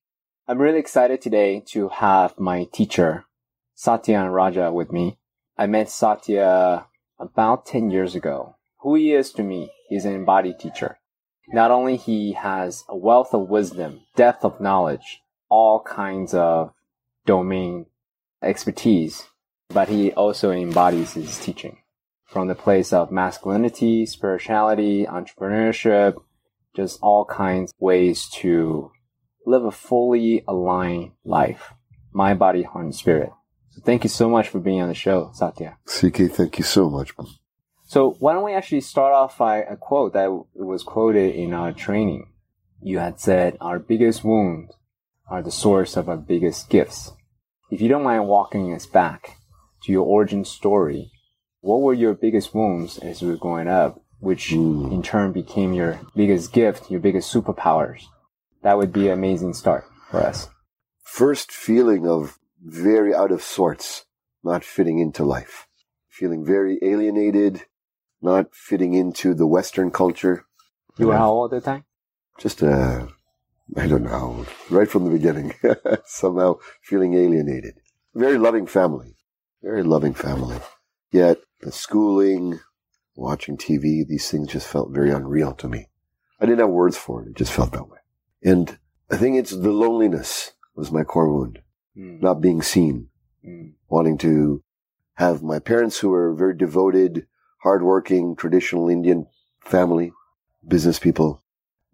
[0.48, 3.26] I'm really excited today to have my teacher,
[3.74, 5.18] Satya Raja, with me.
[5.58, 6.86] I met Satya
[7.18, 8.56] about 10 years ago.
[8.80, 10.98] Who he is to me, he's an embodied teacher.
[11.48, 16.72] Not only he has a wealth of wisdom, depth of knowledge, all kinds of
[17.24, 17.86] domain
[18.42, 19.28] expertise,
[19.68, 21.78] but he also embodies his teaching
[22.26, 26.14] from the place of masculinity, spirituality, entrepreneurship,
[26.74, 28.90] just all kinds of ways to
[29.46, 31.72] live a fully aligned life.
[32.12, 33.30] Mind, body, heart, and spirit.
[33.76, 35.76] So thank you so much for being on the show, Satya.
[35.84, 37.12] CK, thank you so much.
[37.84, 41.72] So why don't we actually start off by a quote that was quoted in our
[41.72, 42.32] training.
[42.80, 44.72] You had said, our biggest wounds
[45.28, 47.12] are the source of our biggest gifts.
[47.70, 49.36] If you don't mind walking us back
[49.82, 51.10] to your origin story,
[51.60, 54.90] what were your biggest wounds as you were growing up, which mm.
[54.90, 58.04] in turn became your biggest gift, your biggest superpowers?
[58.62, 60.48] That would be an amazing start for us.
[61.02, 64.04] First feeling of very out of sorts,
[64.42, 65.68] not fitting into life,
[66.08, 67.62] feeling very alienated,
[68.20, 70.44] not fitting into the Western culture.
[70.98, 71.84] You were how old at the time?
[72.40, 73.06] Just, uh,
[73.76, 75.54] I don't know, right from the beginning,
[76.04, 77.74] somehow feeling alienated.
[78.14, 79.14] Very loving family,
[79.62, 80.58] very loving family.
[81.12, 82.58] Yet the schooling,
[83.14, 85.86] watching TV, these things just felt very unreal to me.
[86.40, 87.28] I didn't have words for it.
[87.28, 87.98] It just felt that way.
[88.42, 88.76] And
[89.10, 91.60] I think it's the loneliness was my core wound
[91.96, 92.20] mm.
[92.20, 93.08] not being seen,
[93.46, 93.72] mm.
[93.88, 94.62] wanting to
[95.14, 97.26] have my parents who were very devoted,
[97.62, 99.26] hardworking, traditional Indian
[99.60, 100.12] family,
[100.66, 101.42] business people.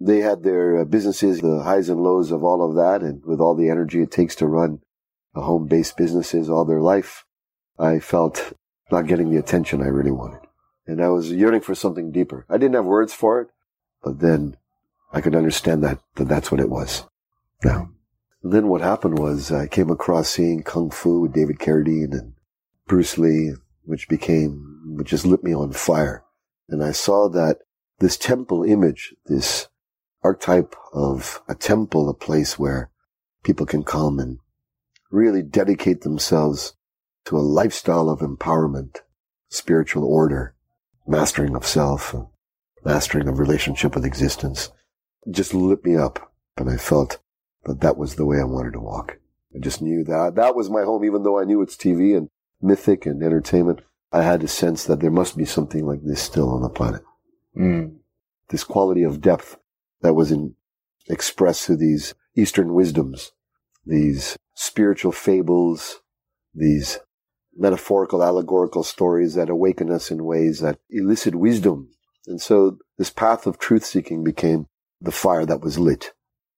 [0.00, 3.40] They had their uh, businesses, the highs and lows of all of that, and with
[3.40, 4.80] all the energy it takes to run
[5.34, 7.24] a home-based businesses all their life,
[7.78, 8.52] I felt
[8.90, 10.40] not getting the attention I really wanted.
[10.86, 12.44] And I was yearning for something deeper.
[12.50, 13.48] I didn't have words for it,
[14.02, 14.56] but then
[15.12, 17.04] I could understand that, that that's what it was.
[17.64, 17.90] Now,
[18.42, 22.34] and then what happened was I came across seeing Kung Fu with David Carradine and
[22.88, 23.52] Bruce Lee,
[23.84, 26.24] which became, which just lit me on fire.
[26.68, 27.58] And I saw that
[28.00, 29.68] this temple image, this
[30.24, 32.90] archetype of a temple, a place where
[33.44, 34.38] people can come and
[35.10, 36.74] really dedicate themselves
[37.26, 38.98] to a lifestyle of empowerment,
[39.50, 40.56] spiritual order,
[41.06, 42.14] mastering of self,
[42.84, 44.70] mastering of relationship with existence,
[45.30, 46.32] just lit me up.
[46.56, 47.21] And I felt
[47.64, 49.18] but that was the way I wanted to walk.
[49.54, 52.28] I just knew that that was my home, even though I knew it's TV and
[52.60, 53.80] mythic and entertainment.
[54.12, 57.02] I had a sense that there must be something like this still on the planet.
[57.56, 57.96] Mm.
[58.48, 59.58] This quality of depth
[60.02, 60.54] that was in,
[61.08, 63.32] expressed through these Eastern wisdoms,
[63.86, 66.00] these spiritual fables,
[66.54, 66.98] these
[67.56, 71.90] metaphorical, allegorical stories that awaken us in ways that elicit wisdom.
[72.26, 74.66] And so this path of truth seeking became
[75.00, 76.12] the fire that was lit.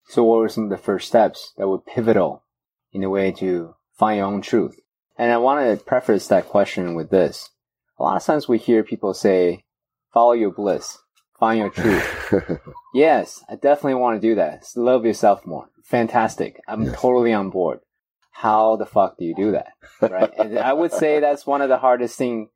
[0.09, 2.45] So what were some of the first steps that were pivotal
[2.93, 4.79] in a way to find your own truth?
[5.17, 7.51] And I want to preface that question with this.
[7.99, 9.65] A lot of times we hear people say,
[10.13, 10.99] follow your bliss,
[11.39, 12.61] find your truth.
[12.95, 14.67] yes, I definitely want to do that.
[14.77, 15.69] Love yourself more.
[15.85, 16.61] Fantastic.
[16.67, 17.01] I'm yes.
[17.01, 17.81] totally on board.
[18.33, 19.73] How the fuck do you do that?
[20.01, 20.33] Right.
[20.37, 22.49] and I would say that's one of the hardest things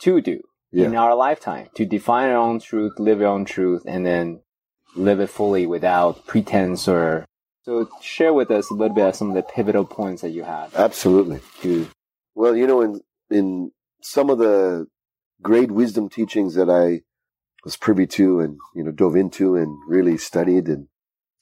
[0.00, 0.40] to do
[0.72, 0.86] yeah.
[0.86, 4.40] in our lifetime to define our own truth, live your own truth, and then
[4.94, 7.24] live it fully without pretense or
[7.62, 10.44] so share with us a little bit of some of the pivotal points that you
[10.44, 10.74] had.
[10.74, 11.40] Absolutely.
[11.62, 11.88] To
[12.34, 13.00] well you know in
[13.30, 14.86] in some of the
[15.42, 17.00] great wisdom teachings that i
[17.64, 20.88] was privy to and you know dove into and really studied and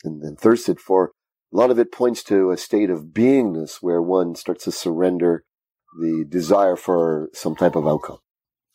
[0.04, 1.12] and, and thirsted for
[1.52, 5.44] a lot of it points to a state of beingness where one starts to surrender
[5.98, 8.18] the desire for some type of outcome.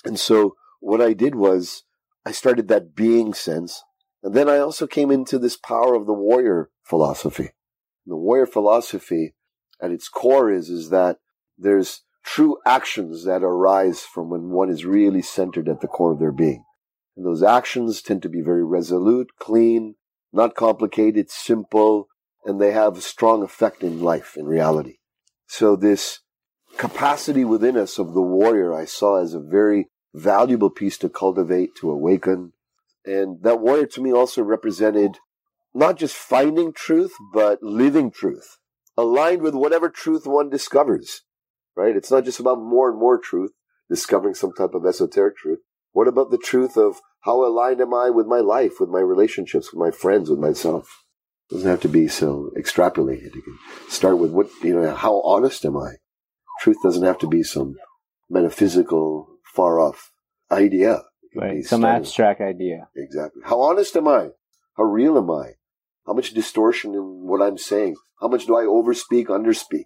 [0.04, 1.84] And so what i did was
[2.26, 3.84] i started that being sense
[4.24, 7.52] and then I also came into this power of the warrior philosophy.
[8.06, 9.36] The warrior philosophy
[9.82, 11.18] at its core is, is that
[11.58, 16.20] there's true actions that arise from when one is really centered at the core of
[16.20, 16.64] their being.
[17.18, 19.96] And those actions tend to be very resolute, clean,
[20.32, 22.08] not complicated, simple,
[22.46, 24.98] and they have a strong effect in life, in reality.
[25.48, 26.22] So this
[26.78, 31.76] capacity within us of the warrior I saw as a very valuable piece to cultivate,
[31.76, 32.54] to awaken,
[33.06, 35.18] and that warrior to me also represented
[35.74, 38.58] not just finding truth, but living truth,
[38.98, 41.22] aligned with whatever truth one discovers,
[41.76, 41.96] right?
[41.96, 43.52] It's not just about more and more truth.
[43.90, 45.60] discovering some type of esoteric truth.
[45.92, 49.72] What about the truth of how aligned am I with my life, with my relationships,
[49.72, 51.04] with my friends, with myself?
[51.50, 53.36] It doesn't have to be so extrapolated.
[53.36, 53.60] You can
[53.90, 55.96] start with what, you know, how honest am I?
[56.62, 57.76] Truth doesn't have to be some
[58.30, 60.12] metaphysical, far off
[60.50, 61.04] idea.
[61.36, 61.64] Right.
[61.64, 62.00] Some started.
[62.00, 62.88] abstract idea.
[62.96, 63.42] Exactly.
[63.46, 64.30] How honest am I?
[64.78, 65.54] How real am I?
[66.06, 67.96] How much distortion in what I'm saying?
[68.20, 69.86] How much do I overspeak, underspeak?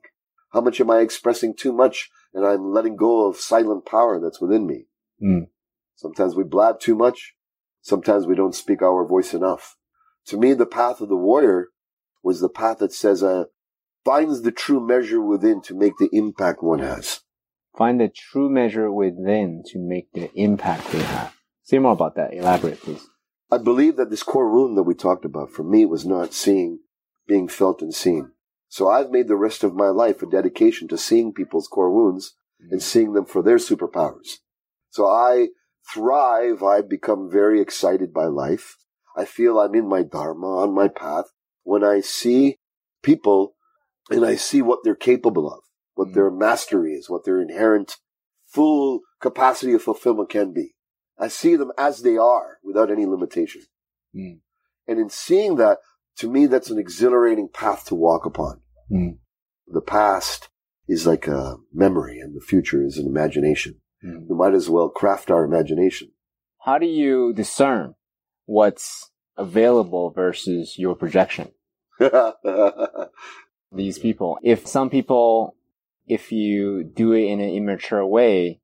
[0.52, 4.42] How much am I expressing too much and I'm letting go of silent power that's
[4.42, 4.86] within me?
[5.22, 5.48] Mm.
[5.96, 7.36] Sometimes we blab too much.
[7.82, 9.78] Sometimes we don't speak our voice enough.
[10.28, 11.68] To me, the path of the warrior
[12.24, 13.46] was the path that says, uh,
[14.04, 17.22] finds the true measure within to make the impact one has.
[17.78, 21.37] Find the true measure within to make the impact they have.
[21.68, 22.34] Say more about that.
[22.34, 23.10] Elaborate, please.
[23.52, 26.80] I believe that this core wound that we talked about for me was not seeing,
[27.28, 28.32] being felt and seen.
[28.70, 32.36] So I've made the rest of my life a dedication to seeing people's core wounds
[32.72, 34.38] and seeing them for their superpowers.
[34.92, 35.50] So I
[35.94, 36.64] thrive.
[36.64, 38.78] I become very excited by life.
[39.18, 41.26] I feel I'm in my dharma, on my path,
[41.64, 42.56] when I see
[43.04, 43.56] people
[44.10, 45.60] and I see what they're capable of,
[45.96, 46.40] what their mm.
[46.40, 47.98] mastery is, what their inherent
[48.46, 50.76] full capacity of fulfillment can be.
[51.20, 53.62] I see them as they are without any limitation.
[54.16, 54.40] Mm.
[54.88, 55.80] And in seeing that,
[56.18, 58.62] to me, that's an exhilarating path to walk upon.
[58.92, 59.18] Mm.
[59.68, 60.50] The past
[60.88, 63.82] is like a memory and the future is an imagination.
[64.04, 64.28] Mm.
[64.30, 66.12] We might as well craft our imagination.
[66.60, 67.96] How do you discern
[68.46, 71.52] what's available versus your projection?
[73.72, 75.56] These people, if some people,
[76.08, 78.62] if you do it in an immature way,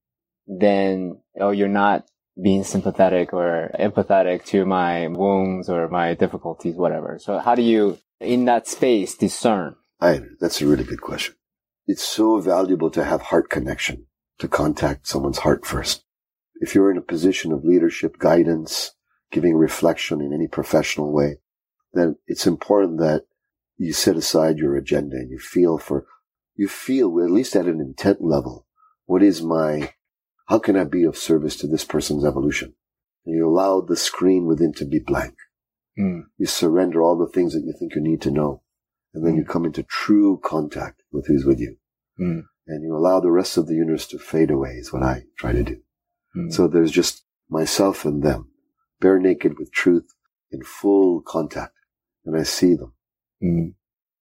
[0.47, 2.05] then, oh, you're not
[2.41, 7.19] being sympathetic or empathetic to my wounds or my difficulties, whatever.
[7.19, 9.75] So how do you, in that space, discern?
[10.01, 11.35] I, that's a really good question.
[11.85, 14.07] It's so valuable to have heart connection,
[14.39, 16.03] to contact someone's heart first.
[16.55, 18.93] If you're in a position of leadership, guidance,
[19.31, 21.37] giving reflection in any professional way,
[21.93, 23.25] then it's important that
[23.77, 26.05] you set aside your agenda and you feel for,
[26.55, 28.65] you feel, at least at an intent level,
[29.05, 29.93] what is my
[30.45, 32.73] how can I be of service to this person's evolution?
[33.25, 35.35] And you allow the screen within to be blank.
[35.97, 36.23] Mm.
[36.37, 38.61] You surrender all the things that you think you need to know.
[39.13, 39.37] And then mm.
[39.37, 41.77] you come into true contact with who's with you.
[42.19, 42.43] Mm.
[42.67, 45.51] And you allow the rest of the universe to fade away is what I try
[45.51, 45.81] to do.
[46.33, 46.49] Hmm.
[46.49, 48.51] So there's just myself and them,
[49.01, 50.07] bare naked with truth
[50.49, 51.73] in full contact.
[52.25, 52.93] And I see them.
[53.41, 53.67] Hmm.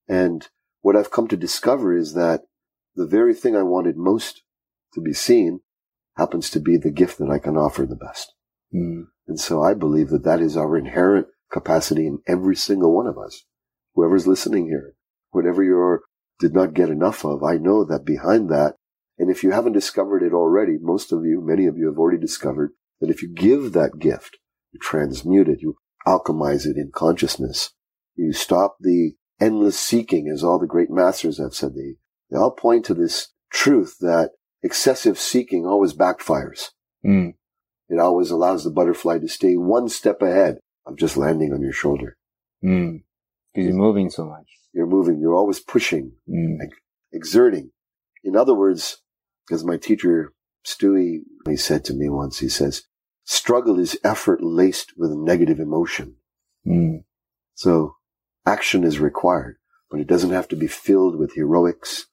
[0.08, 0.48] And
[0.80, 2.42] what I've come to discover is that
[2.96, 4.42] the very thing I wanted most
[4.94, 5.60] to be seen
[6.16, 8.32] happens to be the gift that I can offer the best.
[8.74, 9.06] Mm.
[9.28, 13.18] And so I believe that that is our inherent capacity in every single one of
[13.18, 13.44] us.
[13.94, 14.94] Whoever's listening here,
[15.30, 16.00] whatever you
[16.40, 18.76] did not get enough of, I know that behind that,
[19.18, 22.18] and if you haven't discovered it already, most of you, many of you have already
[22.18, 24.38] discovered that if you give that gift,
[24.72, 25.76] you transmute it, you
[26.06, 27.70] alchemize it in consciousness,
[28.16, 31.74] you stop the endless seeking, as all the great masters have said.
[31.74, 31.96] They,
[32.30, 34.30] they all point to this truth that
[34.62, 36.70] excessive seeking always backfires.
[37.04, 37.34] Mm.
[37.88, 41.72] It always allows the butterfly to stay one step ahead of just landing on your
[41.72, 42.16] shoulder.
[42.64, 43.02] Mm.
[43.52, 44.46] Because you're moving so much.
[44.72, 45.20] You're moving.
[45.20, 46.56] You're always pushing, mm.
[47.12, 47.70] exerting.
[48.24, 49.02] In other words,
[49.50, 50.32] as my teacher
[50.64, 52.84] Stewie, he said to me once, he says,
[53.24, 56.16] struggle is effort laced with negative emotion.
[56.66, 57.04] Mm.
[57.54, 57.96] So
[58.46, 59.56] action is required,
[59.90, 62.06] but it doesn't have to be filled with heroics.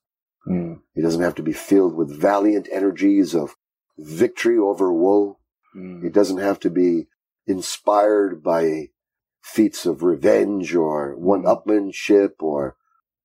[0.49, 0.79] Mm.
[0.95, 3.55] It doesn't have to be filled with valiant energies of
[3.97, 5.37] victory over woe.
[5.75, 6.03] Mm.
[6.03, 7.07] It doesn't have to be
[7.45, 8.87] inspired by
[9.41, 12.75] feats of revenge or one-upmanship or,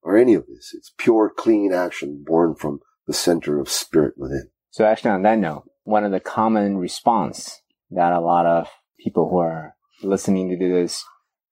[0.02, 0.72] or any of this.
[0.74, 4.50] It's pure, clean action born from the center of spirit within.
[4.70, 9.28] So actually on that note, one of the common response that a lot of people
[9.28, 11.04] who are listening to this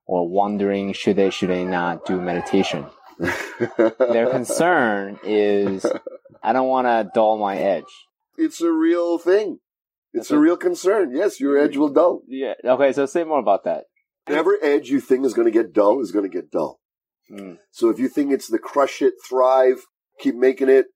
[0.06, 2.86] or wondering should they, should they not do meditation
[3.18, 5.86] their concern is
[6.42, 7.84] I don't want to dull my edge.
[8.36, 9.58] It's a real thing.
[10.12, 11.14] It's a real concern.
[11.14, 12.22] Yes, your edge will dull.
[12.28, 12.54] Yeah.
[12.64, 12.92] Okay.
[12.92, 13.84] So say more about that.
[14.26, 16.80] Whatever edge you think is going to get dull is going to get dull.
[17.30, 17.58] Mm.
[17.70, 19.86] So if you think it's the crush it, thrive,
[20.18, 20.86] keep making it,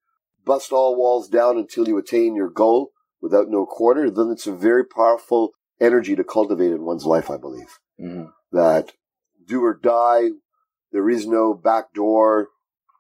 [0.44, 4.54] bust all walls down until you attain your goal without no quarter, then it's a
[4.54, 7.78] very powerful energy to cultivate in one's life, I believe.
[8.00, 8.26] Mm-hmm.
[8.52, 8.92] That
[9.46, 10.30] do or die,
[10.96, 12.48] there is no back door.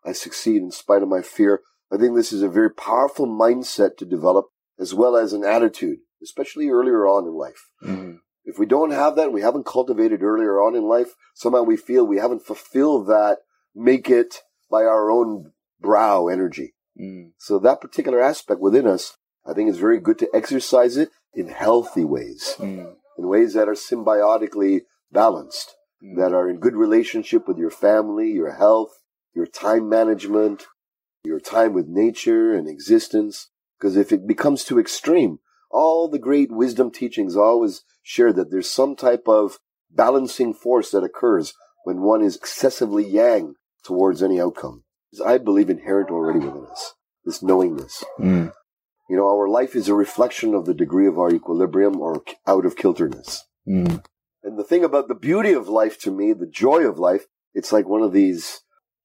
[0.04, 1.62] I succeed in spite of my fear.
[1.90, 4.48] I think this is a very powerful mindset to develop
[4.78, 7.70] as well as an attitude, especially earlier on in life.
[7.82, 8.16] Mm-hmm.
[8.44, 12.06] If we don't have that, we haven't cultivated earlier on in life, somehow we feel
[12.06, 13.38] we haven't fulfilled that
[13.74, 16.74] make it by our own brow energy.
[17.00, 17.30] Mm.
[17.38, 21.48] So that particular aspect within us, I think it's very good to exercise it in
[21.48, 22.96] healthy ways, Mm.
[23.16, 25.74] in ways that are symbiotically balanced.
[26.14, 29.02] That are in good relationship with your family, your health,
[29.34, 30.66] your time management,
[31.24, 33.50] your time with nature and existence.
[33.78, 35.38] Because if it becomes too extreme,
[35.70, 39.58] all the great wisdom teachings always share that there's some type of
[39.90, 44.84] balancing force that occurs when one is excessively yang towards any outcome.
[45.24, 46.94] I believe inherent already within us,
[47.24, 48.04] this knowingness.
[48.18, 48.52] Mm.
[49.08, 52.66] You know, our life is a reflection of the degree of our equilibrium or out
[52.66, 53.44] of kilterness.
[53.66, 54.04] Mm.
[54.46, 57.72] And the thing about the beauty of life to me, the joy of life, it's
[57.72, 58.62] like one of these,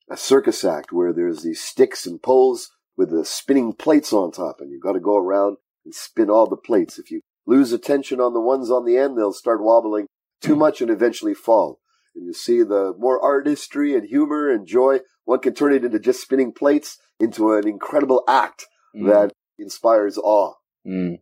[0.10, 4.62] a circus act where there's these sticks and poles with the spinning plates on top
[4.62, 7.00] and you've got to go around and spin all the plates.
[7.00, 10.06] If you lose attention on the ones on the end, they'll start wobbling
[10.42, 11.80] too much and eventually fall.
[12.16, 15.98] And you see the more artistry and humor and joy, one can turn it into
[16.00, 19.08] just spinning plates into an incredible act Mm.
[19.08, 20.54] that inspires awe.
[20.86, 21.20] Mm.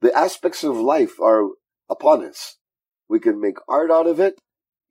[0.00, 1.48] The aspects of life are
[1.90, 2.56] upon us.
[3.08, 4.40] We can make art out of it,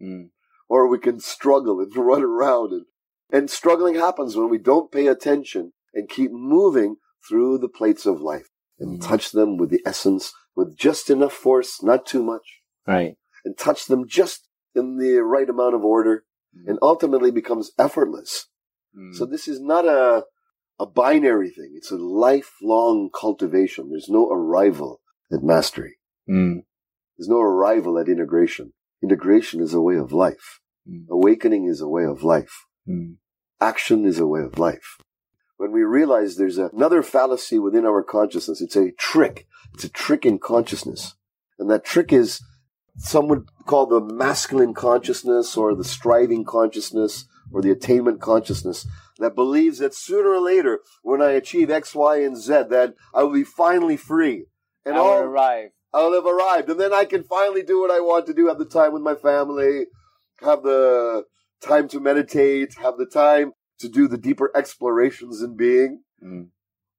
[0.02, 0.30] Mm.
[0.70, 2.72] or we can struggle and run around.
[2.74, 2.86] And,
[3.32, 6.98] and struggling happens when we don't pay attention and keep moving
[7.28, 8.48] through the plates of life
[8.80, 9.08] and Mhm.
[9.08, 13.18] touch them with the essence, with just enough force, not too much, Right.
[13.44, 16.24] and touch them just in the right amount of order
[16.68, 18.48] and ultimately becomes effortless.
[18.96, 19.14] Mm.
[19.16, 20.26] So this is not a,
[20.80, 21.74] a binary thing.
[21.76, 23.90] It's a lifelong cultivation.
[23.90, 25.98] There's no arrival at mastery.
[26.30, 26.64] Mm.
[27.18, 28.74] There's no arrival at integration.
[29.02, 30.60] Integration is a way of life.
[30.90, 31.08] Mm.
[31.10, 32.66] Awakening is a way of life.
[32.88, 33.16] Mm.
[33.60, 34.98] Action is a way of life.
[35.58, 39.48] When we realize there's another fallacy within our consciousness, it's a trick.
[39.74, 41.16] It's a trick in consciousness.
[41.58, 42.42] And that trick is
[42.98, 48.88] some would call the masculine consciousness or the striving consciousness or the attainment consciousness
[49.20, 53.24] that believes that sooner or later, when I achieve X, Y, and Z, that I
[53.24, 54.46] will be finally free.
[54.86, 55.70] And I will arrive.
[55.94, 58.60] I'll have arrived, and then I can finally do what I want to do, have
[58.60, 59.86] the time with my family,
[60.42, 61.24] have the
[61.62, 66.04] time to meditate, have the time to do the deeper explorations in being.
[66.24, 66.50] Mm.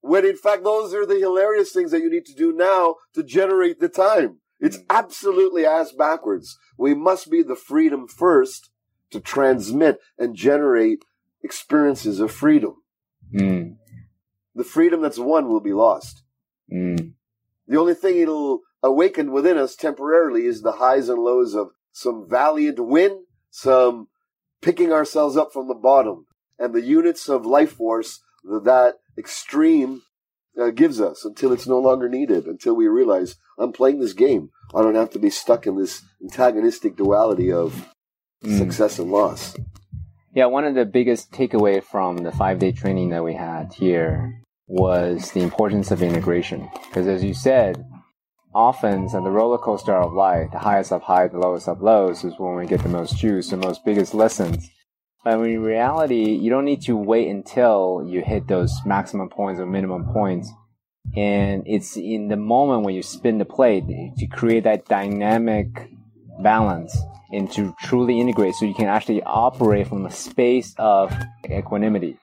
[0.01, 3.23] When in fact, those are the hilarious things that you need to do now to
[3.23, 4.41] generate the time.
[4.61, 4.87] It's Mm.
[4.91, 6.59] absolutely ass backwards.
[6.77, 8.71] We must be the freedom first
[9.11, 11.05] to transmit and generate
[11.43, 12.77] experiences of freedom.
[13.33, 13.77] Mm.
[14.55, 16.23] The freedom that's won will be lost.
[16.73, 17.15] Mm.
[17.67, 22.27] The only thing it'll awaken within us temporarily is the highs and lows of some
[22.29, 24.09] valiant win, some
[24.63, 26.27] picking ourselves up from the bottom,
[26.59, 30.03] and the units of life force that that extreme
[30.61, 34.51] uh, gives us until it's no longer needed, until we realize I'm playing this game.
[34.75, 37.89] I don't have to be stuck in this antagonistic duality of
[38.45, 38.57] Mm.
[38.57, 39.57] success and loss.
[40.33, 44.41] Yeah, one of the biggest takeaway from the five day training that we had here
[44.69, 46.69] was the importance of integration.
[46.87, 47.85] Because as you said,
[48.55, 52.25] often on the roller coaster of life, the highest of highs, the lowest of lows
[52.25, 54.71] is when we get the most juice, the most biggest lessons.
[55.25, 59.67] But in reality, you don't need to wait until you hit those maximum points or
[59.67, 60.51] minimum points.
[61.17, 63.85] And it's in the moment when you spin the plate
[64.17, 65.91] to create that dynamic
[66.41, 66.97] balance
[67.31, 71.15] and to truly integrate so you can actually operate from a space of
[71.51, 72.19] equanimity.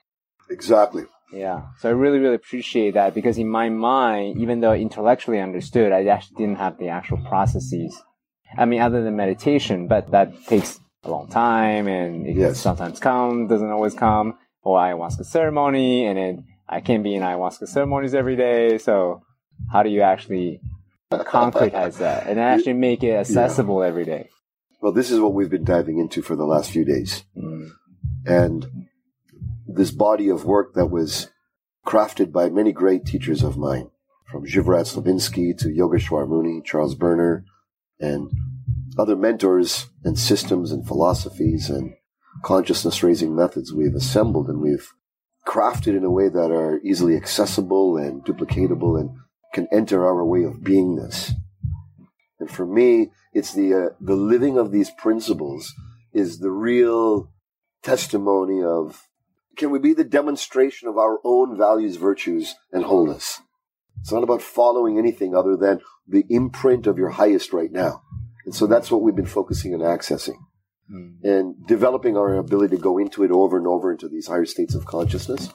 [0.50, 1.04] Exactly.
[1.32, 1.62] Yeah.
[1.80, 6.04] So I really, really appreciate that because in my mind, even though intellectually understood, I
[6.06, 8.00] actually didn't have the actual processes.
[8.56, 12.60] I mean, other than meditation, but that takes a long time and it Yes.
[12.60, 17.68] sometimes comes, doesn't always come, or ayahuasca ceremony, and then I can't be in ayahuasca
[17.68, 18.78] ceremonies every day.
[18.78, 19.22] So
[19.72, 20.60] how do you actually
[21.12, 24.28] concretize that and actually make it accessible every day?
[24.80, 27.24] Well, this is what we've been diving into for the last few days.
[27.36, 27.70] Mm.
[28.26, 28.66] and
[29.66, 31.30] this body of work that was
[31.86, 33.90] crafted by many great teachers of mine,
[34.30, 37.44] from Zivorad Slavinski to Yogeshwar Muni, Charles Berner,
[38.00, 38.30] and
[38.98, 41.94] other mentors and systems and philosophies and
[42.42, 44.92] consciousness raising methods we've assembled and we've
[45.46, 49.10] crafted in a way that are easily accessible and duplicatable and
[49.54, 51.32] can enter our way of beingness.
[52.38, 55.72] And for me, it's the uh, the living of these principles
[56.12, 57.30] is the real
[57.82, 59.06] testimony of
[59.56, 63.40] can we be the demonstration of our own values, virtues, and wholeness?
[64.00, 68.02] It's not about following anything other than the imprint of your highest right now.
[68.44, 70.36] And so that's what we've been focusing on accessing
[70.88, 71.16] Mm.
[71.24, 74.72] and developing our ability to go into it over and over into these higher states
[74.72, 75.48] of consciousness.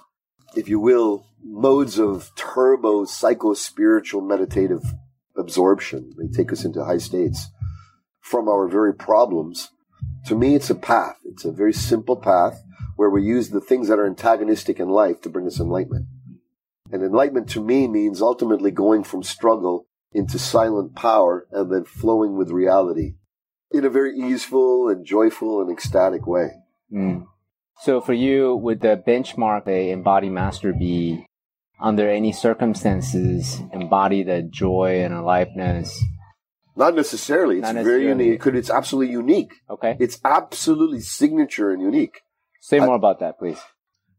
[0.57, 4.83] If you will, modes of turbo psycho spiritual meditative
[5.37, 6.11] absorption.
[6.17, 7.47] They take us into high states
[8.19, 9.69] from our very problems.
[10.25, 11.15] To me, it's a path.
[11.23, 12.61] It's a very simple path
[13.01, 16.05] where we use the things that are antagonistic in life to bring us enlightenment.
[16.91, 22.37] And enlightenment to me means ultimately going from struggle into silent power and then flowing
[22.37, 23.15] with reality
[23.71, 26.51] in a very easeful and joyful and ecstatic way.
[26.93, 27.25] Mm.
[27.79, 31.25] So for you, would the benchmark a embodied master be
[31.81, 35.99] under any circumstances embody the joy and aliveness?
[36.75, 37.55] Not necessarily.
[37.55, 38.25] It's Not very necessarily.
[38.25, 38.45] unique.
[38.45, 39.53] It's absolutely unique.
[39.71, 39.97] Okay.
[39.99, 42.21] It's absolutely signature and unique.
[42.61, 43.59] Say I- more about that, please.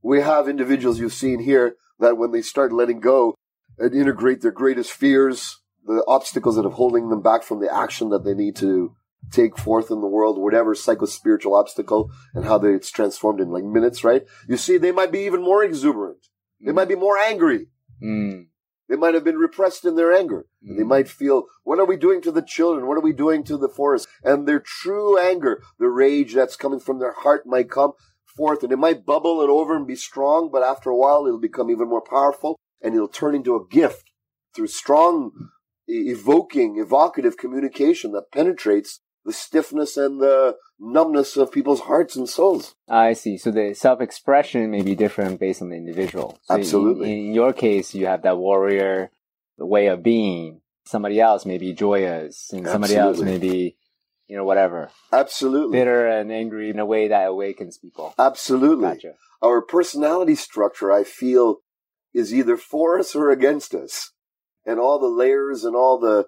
[0.03, 3.37] We have individuals you've seen here that when they start letting go
[3.79, 8.11] and integrate their greatest fears, the obstacles that are holding them back from the action
[8.11, 8.95] that they need to
[9.31, 13.63] take forth in the world, whatever psycho-spiritual obstacle and how they, it's transformed in like
[13.63, 14.25] minutes, right?
[14.49, 16.27] You see, they might be even more exuberant.
[16.61, 17.69] They might be more angry.
[18.03, 18.47] Mm.
[18.89, 20.47] They might have been repressed in their anger.
[20.69, 20.77] Mm.
[20.79, 22.87] They might feel, what are we doing to the children?
[22.87, 24.09] What are we doing to the forest?
[24.25, 27.93] And their true anger, the rage that's coming from their heart might come
[28.37, 31.39] forth and it might bubble it over and be strong, but after a while it'll
[31.39, 34.11] become even more powerful and it'll turn into a gift
[34.55, 35.51] through strong,
[35.87, 42.75] evoking, evocative communication that penetrates the stiffness and the numbness of people's hearts and souls.
[42.89, 43.37] I see.
[43.39, 46.39] So the self-expression may be different based on the individual.
[46.43, 47.13] So Absolutely.
[47.13, 49.11] In, your case, you have that warrior
[49.59, 50.61] way of being.
[50.85, 53.33] Somebody else may be joyous, and somebody else Absolutely.
[53.33, 53.77] may be,
[54.29, 55.79] you know, whatever, Absolutely.
[55.79, 58.15] bitter and angry in a way that awakens people.
[58.19, 58.89] Absolutely.
[58.89, 59.15] Gotcha.
[59.43, 61.57] our personality structure, I feel,
[62.15, 64.13] is either for us or against us.
[64.65, 66.27] And all the layers and all the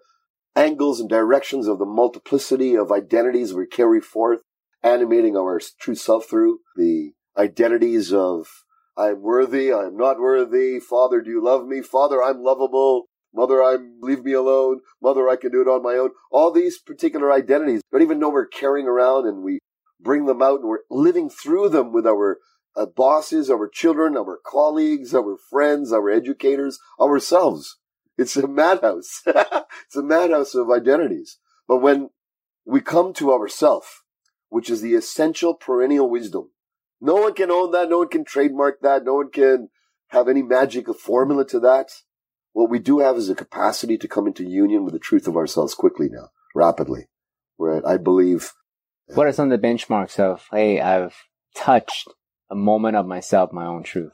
[0.56, 4.40] angles and directions of the multiplicity of identities we carry forth,
[4.82, 8.46] animating our true self through the identities of
[8.96, 11.80] I'm worthy, I'm not worthy, Father, do you love me?
[11.80, 13.06] Father, I'm lovable.
[13.34, 14.80] Mother, I'm leave me alone.
[15.02, 16.10] Mother, I can do it on my own.
[16.30, 19.58] All these particular identities, don't even know we're carrying around and we
[20.00, 22.38] bring them out and we're living through them with our
[22.76, 27.78] uh, bosses, our children, our colleagues, our friends, our educators, ourselves.
[28.16, 29.22] It's a madhouse.
[29.26, 31.38] it's a madhouse of identities.
[31.66, 32.10] But when
[32.64, 34.04] we come to ourself,
[34.48, 36.50] which is the essential perennial wisdom,
[37.00, 37.88] no one can own that.
[37.88, 39.04] No one can trademark that.
[39.04, 39.68] No one can
[40.08, 41.90] have any magic formula to that.
[42.54, 45.36] What we do have is a capacity to come into union with the truth of
[45.36, 47.08] ourselves quickly now, rapidly.
[47.56, 48.52] Where I believe
[49.12, 51.16] What are some of the benchmarks of, hey, I've
[51.54, 52.08] touched
[52.48, 54.12] a moment of myself, my own truth?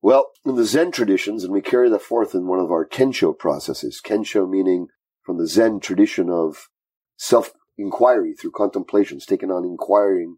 [0.00, 3.36] Well, in the Zen traditions, and we carry that forth in one of our Kensho
[3.36, 4.86] processes, Kensho meaning
[5.22, 6.68] from the Zen tradition of
[7.16, 10.36] self inquiry through contemplations, taken on inquiring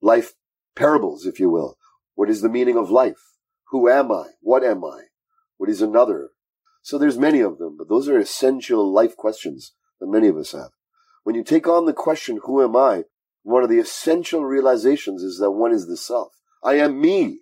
[0.00, 0.32] life
[0.74, 1.76] parables, if you will.
[2.14, 3.20] What is the meaning of life?
[3.68, 4.30] Who am I?
[4.40, 5.02] What am I?
[5.58, 6.30] What is another?
[6.84, 10.52] So there's many of them, but those are essential life questions that many of us
[10.52, 10.70] have.
[11.24, 13.04] When you take on the question, who am I?
[13.42, 16.34] One of the essential realizations is that one is the self.
[16.62, 17.40] I am me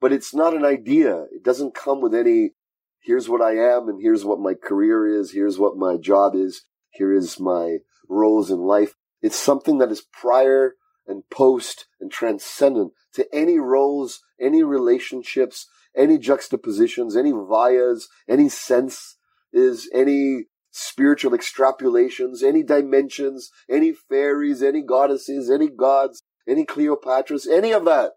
[0.00, 1.26] but it's not an idea.
[1.30, 2.52] It doesn't come with any,
[3.00, 5.32] here's what I am and here's what my career is.
[5.32, 6.62] Here's what my job is.
[6.90, 8.94] Here is my roles in life.
[9.22, 10.74] It's something that is prior
[11.06, 19.16] and post and transcendent to any roles, any relationships, any juxtapositions, any vias, any sense
[19.52, 27.72] is any spiritual extrapolations, any dimensions, any fairies, any goddesses, any gods, any Cleopatras, any
[27.72, 28.12] of that.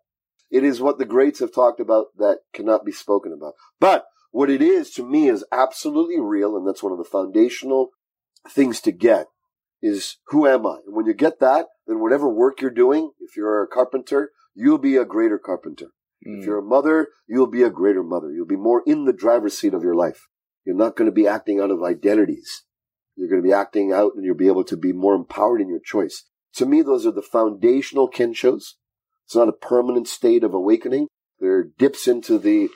[0.51, 3.53] It is what the greats have talked about that cannot be spoken about.
[3.79, 7.89] But what it is to me is absolutely real, and that's one of the foundational
[8.47, 9.27] things to get
[9.81, 10.77] is who am I?
[10.85, 14.77] And when you get that, then whatever work you're doing, if you're a carpenter, you'll
[14.77, 15.87] be a greater carpenter.
[16.25, 16.45] If Mm.
[16.45, 18.31] you're a mother, you'll be a greater mother.
[18.31, 20.27] You'll be more in the driver's seat of your life.
[20.65, 22.63] You're not going to be acting out of identities.
[23.15, 25.67] You're going to be acting out and you'll be able to be more empowered in
[25.69, 26.23] your choice.
[26.55, 28.73] To me, those are the foundational kenshos.
[29.25, 31.07] It's not a permanent state of awakening.
[31.39, 32.69] There are dips into the,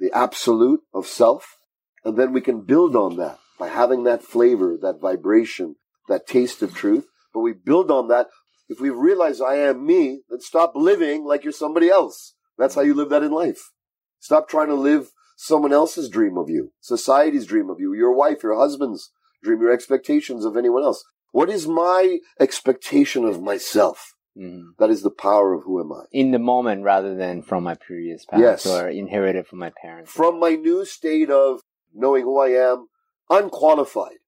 [0.00, 1.58] the absolute of self.
[2.04, 5.76] And then we can build on that by having that flavor, that vibration,
[6.08, 7.06] that taste of truth.
[7.34, 8.28] But we build on that.
[8.68, 12.34] If we realize I am me, then stop living like you're somebody else.
[12.58, 13.72] That's how you live that in life.
[14.18, 18.42] Stop trying to live someone else's dream of you, society's dream of you, your wife,
[18.42, 21.04] your husband's dream, your expectations of anyone else.
[21.32, 24.14] What is my expectation of myself?
[24.36, 24.76] Mhm.
[24.78, 26.04] That is the power of who am I.
[26.12, 28.66] In the moment rather than from my previous past Yes.
[28.66, 30.10] or inherited from my parents.
[30.10, 31.60] From my new state of
[31.94, 32.88] knowing who I am,
[33.28, 34.18] unqualified,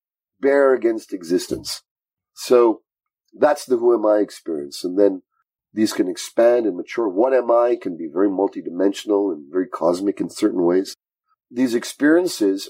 [0.41, 1.83] bare against existence.
[2.35, 2.83] So
[3.33, 4.85] that's the who am I experience.
[4.85, 5.23] And then
[5.73, 7.09] these can expand and mature.
[7.09, 10.95] What am I can be very multidimensional and very cosmic in certain ways.
[11.51, 12.69] These experiences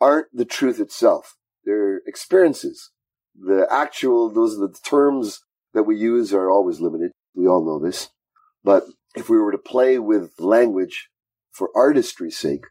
[0.00, 1.36] aren't the truth itself.
[1.64, 2.90] They're experiences.
[3.38, 5.40] The actual, those are the terms
[5.74, 7.12] that we use are always limited.
[7.34, 8.10] We all know this.
[8.64, 11.08] But if we were to play with language
[11.52, 12.64] for artistry's sake,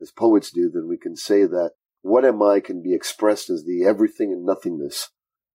[0.00, 3.64] as poets do, then we can say that what am I can be expressed as
[3.64, 5.10] the everything and nothingness.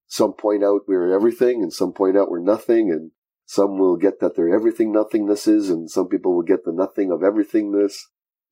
[0.07, 3.11] Some point out we're everything and some point out we're nothing and
[3.51, 7.19] some will get that they're everything nothingnesses and some people will get the nothing of
[7.19, 7.95] everythingness.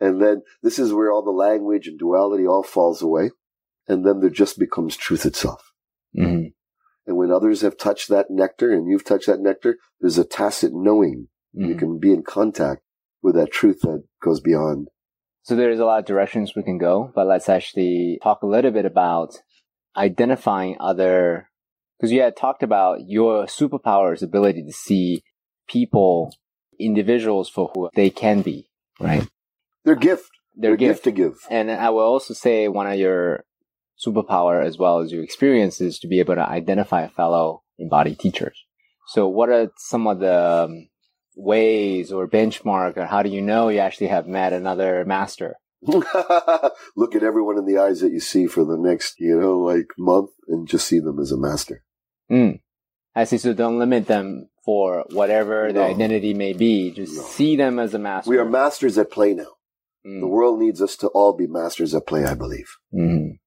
[0.02, 3.32] And then this is where all the language and duality all falls away.
[3.88, 5.72] And then there just becomes truth itself.
[6.18, 6.48] Mm-hmm.
[7.08, 10.72] And when others have touched that nectar and you've touched that nectar, there's a tacit
[10.74, 11.30] knowing.
[11.58, 11.70] Mm-hmm.
[11.70, 12.82] You can be in contact
[13.22, 14.90] with that truth that goes beyond.
[15.44, 18.72] So there's a lot of directions we can go, but let's actually talk a little
[18.72, 19.42] bit about
[19.96, 21.50] identifying other,
[22.00, 25.22] because you had talked about your superpower's ability to see
[25.68, 26.34] people,
[26.80, 29.28] individuals for who they can be, right?
[29.84, 30.30] Their gift.
[30.56, 31.04] Their, gift.
[31.06, 31.36] to give.
[31.50, 33.46] And I will also say one of your
[33.98, 38.20] superpower as well as your experience is to be able to identify a fellow embodied
[38.20, 38.66] teachers.
[39.08, 40.90] So what are some of the um,
[41.36, 45.56] ways or benchmark or how do you know you actually have met another master?
[45.82, 49.88] Look at everyone in the eyes that you see for the next, you know, like
[49.98, 51.84] month and just see them as a master.
[52.32, 52.60] Mm.
[53.16, 53.38] I see.
[53.38, 55.74] So don't limit them for whatever No.
[55.74, 56.92] the identity may be.
[56.92, 57.22] Just No.
[57.24, 58.30] see them as a master.
[58.30, 59.54] We are masters at play now.
[60.06, 60.22] Mm.
[60.22, 62.70] The world needs us to all be masters at play, I believe.
[62.94, 63.40] Mhm.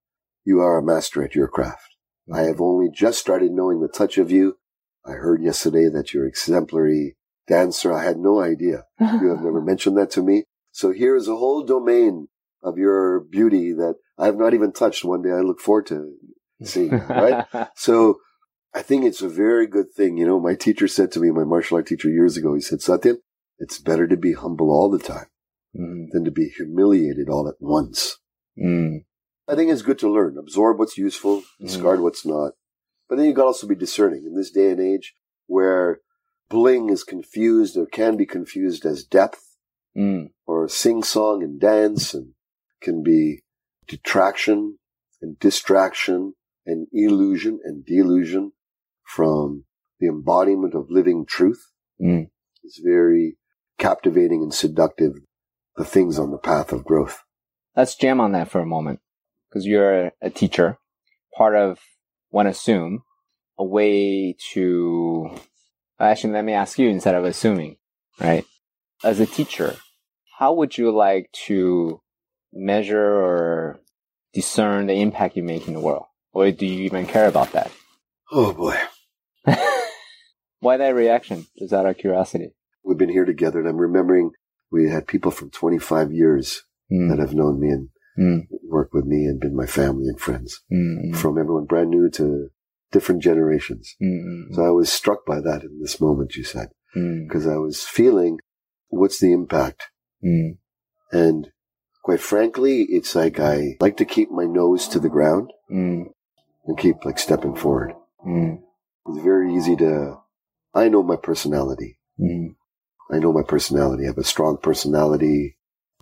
[0.44, 1.88] You are a master at your craft.
[2.32, 4.56] I have only just started knowing the touch of you.
[5.04, 7.16] I heard yesterday that you're exemplary
[7.48, 7.92] dancer.
[7.92, 8.84] I had no idea.
[9.00, 10.44] You have never mentioned that to me.
[10.70, 12.28] So here is a whole domain
[12.62, 15.04] of your beauty that I have not even touched.
[15.04, 16.14] One day I look forward to
[16.62, 17.44] seeing, right?
[17.76, 18.18] So
[18.74, 20.16] I think it's a very good thing.
[20.16, 22.78] You know, my teacher said to me, my martial art teacher years ago, he said,
[22.80, 23.18] Satyan,
[23.58, 25.26] it's better to be humble all the time
[25.74, 26.10] Mm.
[26.10, 28.18] than to be humiliated all at once.
[28.58, 29.04] Mm.
[29.48, 32.52] I think it's good to learn, absorb what's useful, discard what's not.
[33.08, 35.14] But then you got to also be discerning in this day and age
[35.46, 36.00] where
[36.50, 39.56] bling is confused or can be confused as depth
[39.96, 40.30] Mm.
[40.46, 42.32] or sing song and dance and
[42.82, 43.42] can be
[43.86, 44.78] detraction
[45.20, 46.34] and distraction
[46.66, 48.52] and illusion and delusion
[49.14, 49.64] from
[50.00, 51.70] the embodiment of living truth.
[52.00, 52.28] Mm.
[52.62, 53.36] It's very
[53.78, 55.12] captivating and seductive,
[55.76, 57.22] the things on the path of growth.
[57.76, 59.00] Let's jam on that for a moment
[59.48, 60.78] because you're a teacher.
[61.36, 61.80] Part of
[62.30, 63.02] one assume
[63.58, 65.36] a way to
[65.98, 67.76] actually let me ask you instead of assuming,
[68.20, 68.44] right?
[69.04, 69.76] As a teacher,
[70.38, 72.00] how would you like to
[72.52, 73.80] measure or
[74.32, 76.06] discern the impact you make in the world?
[76.32, 77.70] Or do you even care about that?
[78.30, 78.76] Oh boy.
[80.60, 81.46] Why that reaction?
[81.58, 82.50] Just out of curiosity.
[82.84, 84.30] We've been here together and I'm remembering
[84.70, 89.06] we had people from 25 years Mm, that have known me and mm, worked with
[89.06, 92.48] me and been my family and friends mm, from everyone brand new to
[92.90, 93.94] different generations.
[94.02, 97.56] mm, mm, So I was struck by that in this moment, you said, because I
[97.56, 98.40] was feeling
[98.88, 99.84] what's the impact?
[100.22, 100.58] mm,
[101.10, 101.48] And
[102.02, 106.08] quite frankly, it's like I like to keep my nose to the ground and
[106.76, 107.94] keep like stepping forward.
[108.26, 108.60] mm,
[109.06, 110.18] It's very easy to,
[110.74, 111.98] I know my personality.
[112.18, 112.54] mm,
[113.10, 114.04] I know my personality.
[114.04, 115.56] I have a strong personality,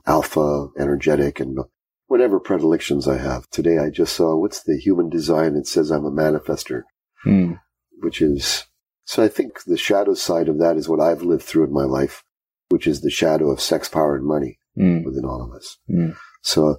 [0.06, 1.58] alpha, energetic, and
[2.06, 3.48] whatever predilections I have.
[3.50, 5.56] Today I just saw what's the human design?
[5.56, 6.82] It says I'm a manifester,
[7.26, 7.58] mm,
[8.00, 8.64] which is,
[9.04, 11.84] so I think the shadow side of that is what I've lived through in my
[11.84, 12.22] life,
[12.68, 15.78] which is the shadow of sex, power, and money mm, within all of us.
[15.90, 16.16] mm.
[16.42, 16.76] So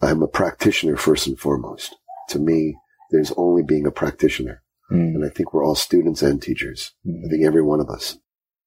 [0.00, 1.96] I'm a practitioner first and foremost.
[2.30, 2.76] To me,
[3.10, 4.62] there's only being a practitioner.
[4.90, 6.92] Mm, And I think we're all students and teachers.
[7.04, 8.18] I mm, think every one of us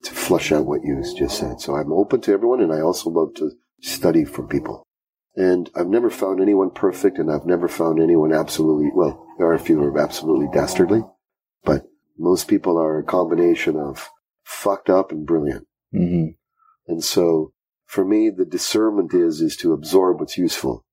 [0.04, 1.60] to flush out what you just said.
[1.60, 3.52] So I'm open to everyone and I also love to
[3.82, 4.84] study from people.
[5.36, 9.54] And I've never found anyone perfect and I've never found anyone absolutely, well, there are
[9.54, 11.04] a few who are absolutely dastardly,
[11.64, 11.86] but
[12.18, 14.10] most people are a combination of
[14.44, 15.68] fucked up and brilliant.
[15.94, 16.36] mhm,
[16.88, 17.54] And so
[17.86, 20.86] for me, the discernment is, is to absorb what's useful,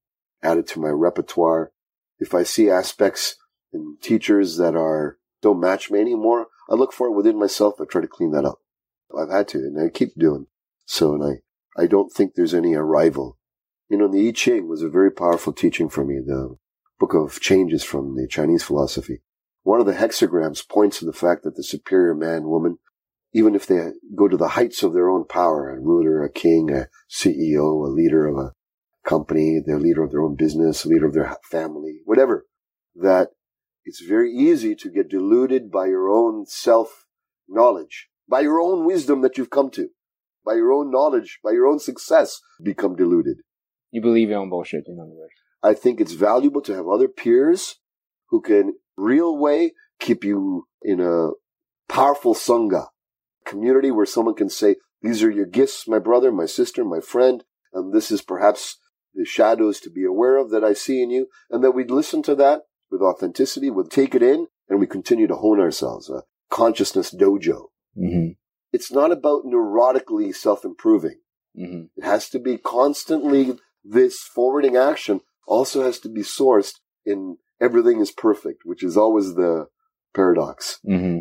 [0.42, 1.72] add it to my repertoire.
[2.18, 3.36] If I see aspects
[3.76, 7.74] in teachers that are, don't match me anymore, I look for it within myself.
[7.80, 8.58] I try to clean that up.
[9.16, 10.46] I've had to and I keep doing.
[10.84, 13.38] So, and I, I don't think there's any arrival.
[13.88, 16.56] You know, the I Ching was a very powerful teaching for me, the
[16.98, 19.22] book of changes from the Chinese philosophy.
[19.62, 22.78] One of the hexagrams points to the fact that the superior man, woman,
[23.32, 26.70] even if they go to the heights of their own power, a ruler, a king,
[26.70, 28.52] a CEO, a leader of a
[29.06, 32.46] company, the leader of their own business, leader of their family, whatever,
[32.94, 33.30] that
[33.86, 37.06] it's very easy to get deluded by your own self
[37.48, 39.88] knowledge, by your own wisdom that you've come to,
[40.44, 43.38] by your own knowledge, by your own success, become deluded.
[43.92, 45.32] You believe your own bullshit, in other words.
[45.62, 47.76] I think it's valuable to have other peers
[48.30, 51.30] who can real way keep you in a
[51.88, 52.88] powerful sangha
[53.44, 57.44] community where someone can say, these are your gifts, my brother, my sister, my friend,
[57.72, 58.78] and this is perhaps
[59.14, 62.22] the shadows to be aware of that I see in you, and that we'd listen
[62.24, 66.08] to that with authenticity, we'll take it in, and we continue to hone ourselves.
[66.10, 67.66] A consciousness dojo.
[67.96, 68.32] Mm-hmm.
[68.72, 71.20] It's not about neurotically self-improving.
[71.58, 71.84] Mm-hmm.
[71.96, 78.00] It has to be constantly this forwarding action also has to be sourced in everything
[78.00, 79.66] is perfect, which is always the
[80.14, 80.78] paradox.
[80.86, 81.20] Mm-hmm.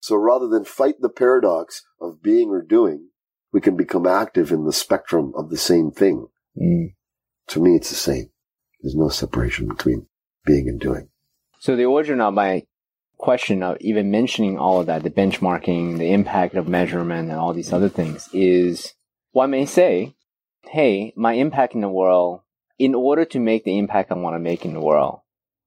[0.00, 3.08] So rather than fight the paradox of being or doing,
[3.52, 6.28] we can become active in the spectrum of the same thing.
[6.60, 6.94] Mm.
[7.48, 8.30] To me, it's the same.
[8.80, 10.06] There's no separation between
[10.46, 11.10] being and doing.
[11.58, 12.62] So the origin of my
[13.18, 17.52] question of even mentioning all of that, the benchmarking, the impact of measurement and all
[17.52, 18.94] these other things is
[19.32, 20.14] one may say,
[20.64, 22.40] Hey, my impact in the world,
[22.78, 25.20] in order to make the impact I want to make in the world,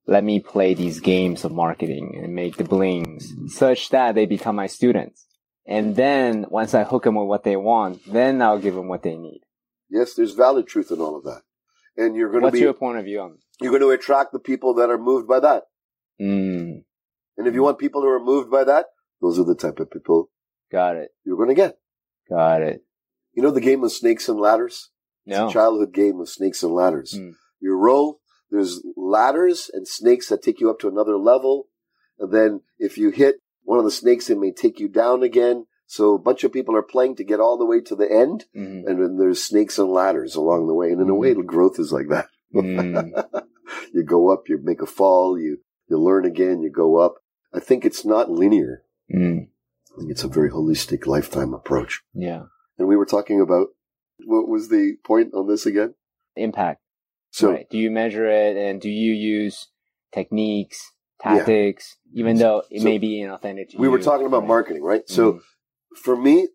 [0.06, 4.56] let me play these games of marketing and make the blings such that they become
[4.56, 5.26] my students.
[5.66, 9.04] And then once I hook them with what they want, then I'll give them what
[9.04, 9.42] they need.
[9.90, 11.42] Yes, there's valid truth in all of that.
[12.00, 14.32] And you're going to What's be, your point of view on you're going to attract
[14.32, 15.64] the people that are moved by that.
[16.22, 16.84] Mm,
[17.38, 18.86] And if you want people who are moved by that,
[19.22, 20.30] those are the type of people
[20.72, 21.10] got it.
[21.26, 21.78] you're going to get.
[22.30, 22.84] Got it.
[23.34, 24.92] You know the game of snakes and ladders?
[25.26, 25.50] It's No.
[25.50, 27.16] a childhood game of snakes and ladders.
[27.18, 27.34] Mm.
[27.60, 31.68] You roll, there's ladders and snakes that take you up to another level.
[32.18, 35.66] And then if you hit one of the snakes, it may take you down again.
[35.92, 38.46] So a bunch of people are playing to get all the way to the end.
[38.56, 38.86] Mhm.
[38.86, 40.92] And then there's snakes and ladders along the way.
[40.92, 42.28] And in a way, growth is like that.
[42.54, 43.12] Mm.
[43.94, 45.58] you go up, you make a fall, you,
[45.90, 47.16] you learn again, you go up.
[47.52, 48.84] I think it's not linear.
[49.12, 49.48] Mm.
[49.96, 52.04] I think it's a very holistic lifetime approach.
[52.14, 52.44] Yeah.
[52.78, 53.70] And we were talking about
[54.28, 55.96] what was the point on this again?
[56.36, 56.82] Impact.
[57.32, 57.68] So right.
[57.68, 59.70] Do you measure it and do you use
[60.14, 64.48] techniques, tactics, even though it So may be inauthentic we were you, talking about right?
[64.48, 65.10] marketing, right?
[65.10, 65.40] So Mhm.
[65.96, 66.50] For me,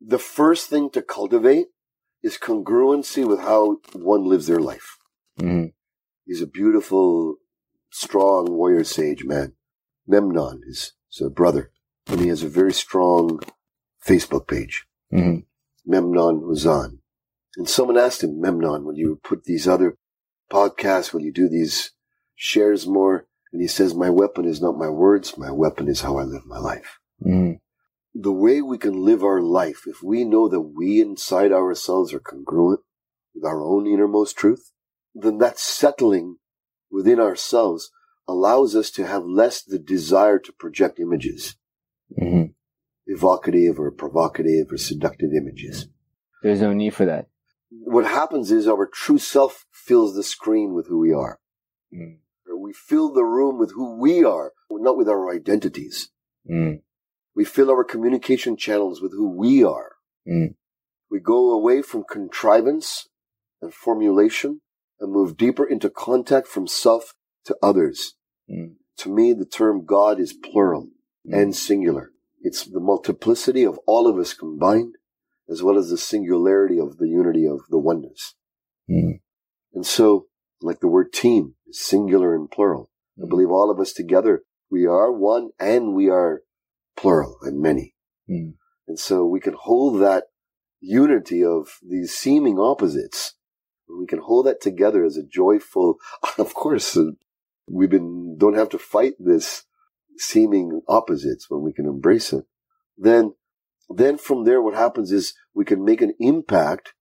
[0.00, 1.68] the first thing to cultivate
[2.22, 4.98] is congruency with how one lives their life.
[5.38, 5.72] Mhm.
[6.26, 7.36] He's a beautiful,
[7.90, 9.54] strong warrior sage man.
[10.06, 11.70] Memnon is, a brother,
[12.06, 13.40] and he has a very strong
[14.06, 14.86] Facebook page.
[15.12, 15.46] Mhm.
[15.84, 17.00] Memnon was on.
[17.56, 19.98] And someone asked him, Memnon, will you put these other
[20.50, 21.92] podcasts, will you do these
[22.34, 23.26] shares more?
[23.52, 26.46] And he says, my weapon is not my words, my weapon is how I live
[26.46, 26.98] my life.
[27.24, 27.60] Mhm.
[28.14, 32.20] The way we can live our life, if we know that we inside ourselves are
[32.20, 32.80] congruent
[33.34, 34.72] with our own innermost truth,
[35.14, 36.36] then that settling
[36.90, 37.90] within ourselves
[38.26, 41.56] allows us to have less the desire to project images,
[42.18, 42.54] Mhm.
[43.06, 45.88] evocative or provocative or seductive images.
[46.42, 47.26] There's no need for that.
[47.84, 51.38] what happens is our true self fills the screen with who we are.
[51.94, 52.18] Mm.
[52.58, 56.10] We fill the room with who we are, not with our identities.
[56.50, 56.82] Mm.
[57.40, 59.92] We fill our communication channels with who we are.
[60.28, 60.56] Mm.
[61.10, 63.08] We go away from contrivance
[63.62, 64.60] and formulation
[65.00, 67.14] and move deeper into contact from self
[67.46, 68.12] to others.
[68.46, 68.74] Mm.
[68.98, 70.88] To me, the term God is plural
[71.26, 71.40] Mm.
[71.40, 72.10] and singular.
[72.42, 74.96] It's the multiplicity of all of us combined,
[75.48, 78.34] as well as the singularity of the unity of the oneness.
[78.86, 79.22] Mm.
[79.72, 80.26] And so,
[80.60, 82.90] like the word team is singular and plural.
[83.18, 83.30] I Mm.
[83.30, 86.42] believe all of us together, we are one and we are
[87.00, 87.94] plural and many.
[88.28, 88.54] Mm.
[88.88, 90.24] And so we can hold that
[90.80, 93.34] unity of these seeming opposites.
[93.88, 95.96] We can hold that together as a joyful,
[96.38, 97.12] of course, uh,
[97.68, 99.64] we've been, don't have to fight this
[100.16, 102.44] seeming opposites when we can embrace it.
[102.96, 103.34] Then,
[103.88, 106.94] then from there, what happens is we can make an impact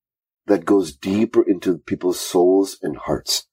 [0.48, 3.48] that goes deeper into people's souls and hearts.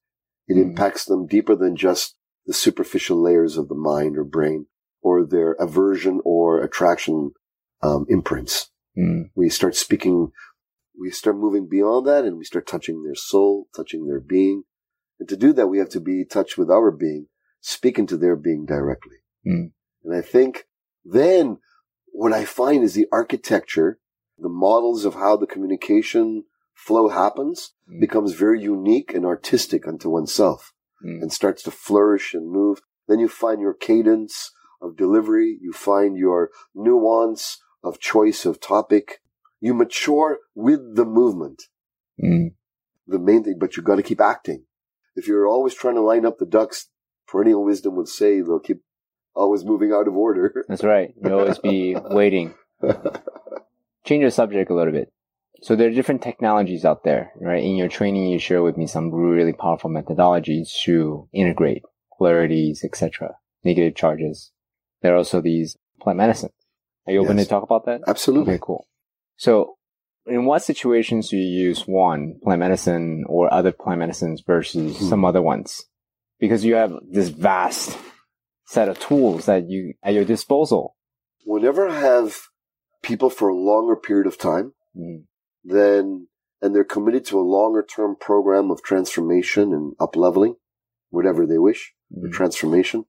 [0.47, 0.69] It Mm.
[0.69, 4.67] impacts them deeper than just the superficial layers of the mind or brain
[5.01, 7.31] or their aversion or attraction
[7.81, 8.71] um, imprints.
[8.97, 9.29] Mm.
[9.35, 10.31] We start speaking,
[10.99, 14.63] we start moving beyond that and we start touching their soul, touching their being.
[15.19, 17.27] And to do that, we have to be in touch with our being,
[17.61, 19.17] speaking to their being directly.
[19.45, 19.71] Mm.
[20.03, 20.65] And I think
[21.05, 21.57] then
[22.11, 23.99] what I find is the architecture,
[24.37, 26.43] the models of how the communication
[26.73, 28.01] flow happens Mm.
[28.01, 31.21] becomes very unique and artistic unto oneself Mm.
[31.21, 32.81] and starts to flourish and move.
[33.07, 35.57] Then you find your cadence of delivery.
[35.61, 39.21] You find your nuance of choice of topic.
[39.59, 41.63] You mature with the movement.
[42.23, 42.51] Mm.
[43.07, 44.65] The main thing, but you've got to keep acting.
[45.15, 46.89] If you're always trying to line up the ducks,
[47.27, 48.81] perennial wisdom would say they'll keep
[49.35, 50.65] always moving out of order.
[50.67, 51.13] That's right.
[51.23, 52.53] You'll always be waiting.
[54.05, 55.11] Change the subject a little bit.
[55.61, 57.63] So there are different technologies out there, right?
[57.63, 61.83] In your training, you share with me some really powerful methodologies to integrate
[62.17, 64.51] polarities, etc., negative charges.
[65.01, 66.53] There are also these plant medicines.
[67.05, 67.47] Are you open Yes.
[67.47, 68.01] to talk about that?
[68.07, 68.53] Absolutely.
[68.55, 68.87] Okay, cool.
[69.37, 69.75] So
[70.25, 75.05] in what situations do you use one plant medicine or other plant medicines versus Hmm.
[75.05, 75.85] some other ones?
[76.39, 77.97] Because you have this vast
[78.65, 80.95] set of tools that you at your disposal.
[81.45, 82.37] Whenever I have
[83.01, 85.25] people for a longer period of time, Mm.
[85.63, 86.27] then
[86.61, 90.55] and they're committed to a longer term program of transformation and up leveling,
[91.11, 92.31] whatever they wish, or Mm.
[92.33, 93.05] transformation,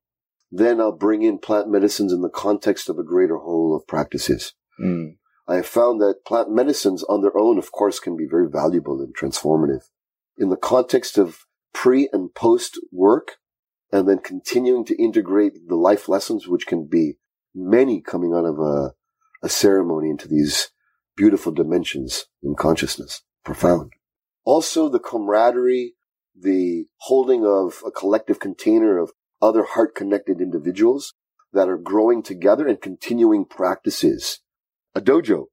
[0.50, 4.54] then I'll bring in plant medicines in the context of a greater whole of practices.
[4.80, 5.16] Mm.
[5.46, 9.00] I have found that plant medicines on their own, of course, can be very valuable
[9.00, 9.82] and transformative.
[10.36, 13.36] In the context of pre and post work,
[13.90, 17.14] and then continuing to integrate the life lessons, which can be
[17.54, 18.92] many coming out of a,
[19.42, 20.70] a ceremony into these
[21.16, 23.22] beautiful dimensions in consciousness.
[23.44, 23.92] Profound.
[24.44, 25.94] Also the camaraderie,
[26.38, 31.14] the holding of a collective container of other heart connected individuals
[31.52, 34.40] that are growing together and continuing practices.
[34.94, 35.46] A dojo,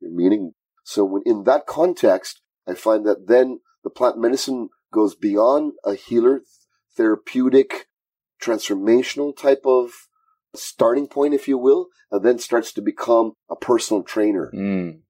[0.00, 0.52] meaning,
[0.84, 5.94] so when in that context, I find that then the plant medicine goes beyond a
[5.94, 6.42] healer,
[6.96, 7.86] therapeutic,
[8.42, 9.90] transformational type of
[10.54, 14.50] starting point, if you will, and then starts to become a personal trainer.
[14.54, 15.00] Mm.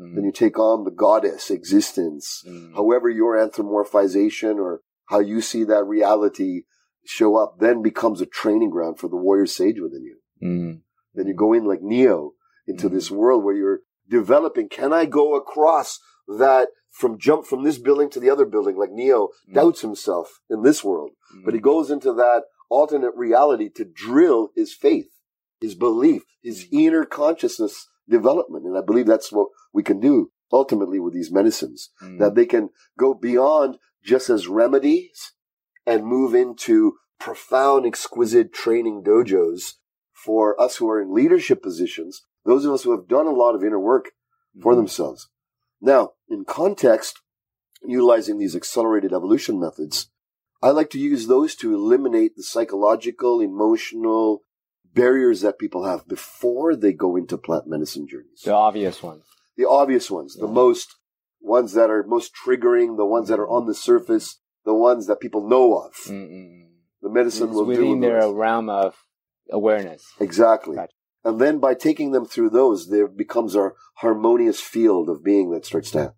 [0.00, 0.14] Mm.
[0.14, 2.74] Then you take on the goddess existence, Mm.
[2.74, 6.62] however your anthropomorphization or how you see that reality
[7.06, 10.16] show up then becomes a training ground for the warrior sage within you.
[10.42, 10.80] Mm.
[11.14, 12.32] Then you go in like Neo
[12.66, 12.92] into Mhm.
[12.92, 14.68] this world where you're developing.
[14.68, 18.76] Can I go across that from jump from this building to the other building?
[18.76, 19.54] Like Neo Mm.
[19.54, 21.44] doubts himself in this world, Mm.
[21.44, 25.10] but he goes into that alternate reality to drill his faith,
[25.60, 28.64] his belief, his inner consciousness development.
[28.66, 32.18] And I believe that's what we can do ultimately with these medicines Mm.
[32.18, 35.32] that they can go beyond just as remedies
[35.86, 39.74] and move into profound, exquisite training dojos
[40.12, 43.54] for us who are in leadership positions, those of us who have done a lot
[43.54, 44.12] of inner work
[44.60, 44.76] for Mm.
[44.76, 45.28] themselves.
[45.80, 47.20] Now, in context,
[47.82, 50.08] utilizing these accelerated evolution methods,
[50.62, 54.44] I like to use those to eliminate the psychological, emotional
[54.94, 59.24] barriers that people have before they go into plant medicine journeys the obvious ones.
[59.56, 60.96] the obvious ones, the most
[61.40, 65.20] ones that are most triggering, the ones that are on the surface, the ones that
[65.20, 65.92] people know of.
[66.08, 66.66] Mm-mm.
[67.02, 68.34] The medicine It's will do within their those.
[68.34, 68.94] realm of
[69.50, 70.04] awareness.
[70.20, 70.76] Exactly.
[70.76, 70.92] Gotcha.
[71.24, 75.64] And then by taking them through those, there becomes a harmonious field of being that
[75.66, 76.14] starts to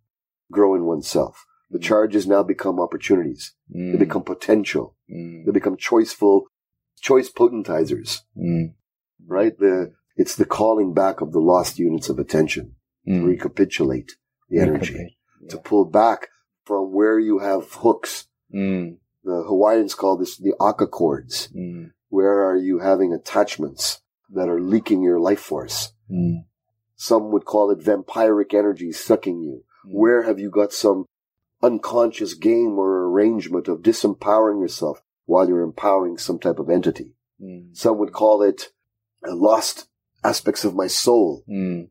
[0.51, 1.45] grow in oneself.
[1.71, 1.83] The Mm.
[1.83, 3.55] charges now become opportunities.
[3.69, 3.99] They Mm.
[3.99, 4.97] become potential.
[5.11, 5.45] Mm.
[5.45, 6.43] They become choiceful,
[7.01, 8.75] choice potentizers, Mm.
[9.27, 9.57] right?
[9.59, 12.77] The, it's the calling back of the lost units of attention.
[13.09, 13.27] Mm.
[13.27, 14.13] Recapitulate
[14.49, 14.93] the energy.
[14.95, 15.13] Recapitulate.
[15.51, 16.29] to pull back
[16.65, 18.27] from where you have hooks.
[18.55, 18.99] Mm.
[19.25, 21.49] The Hawaiians call this the aka cords.
[21.55, 21.93] Mm.
[22.09, 25.93] Where are you having attachments that are leaking your life force?
[26.11, 26.45] Mm.
[26.95, 29.65] Some would call it vampiric energy sucking you.
[29.87, 29.91] Mm.
[29.93, 31.07] Where have you got some
[31.63, 37.13] unconscious game or arrangement of disempowering yourself while you're empowering some type of entity?
[37.43, 37.77] Mm.
[37.77, 38.71] Some would call it
[39.27, 39.89] uh, lost
[40.25, 41.89] aspects of my soul Mm.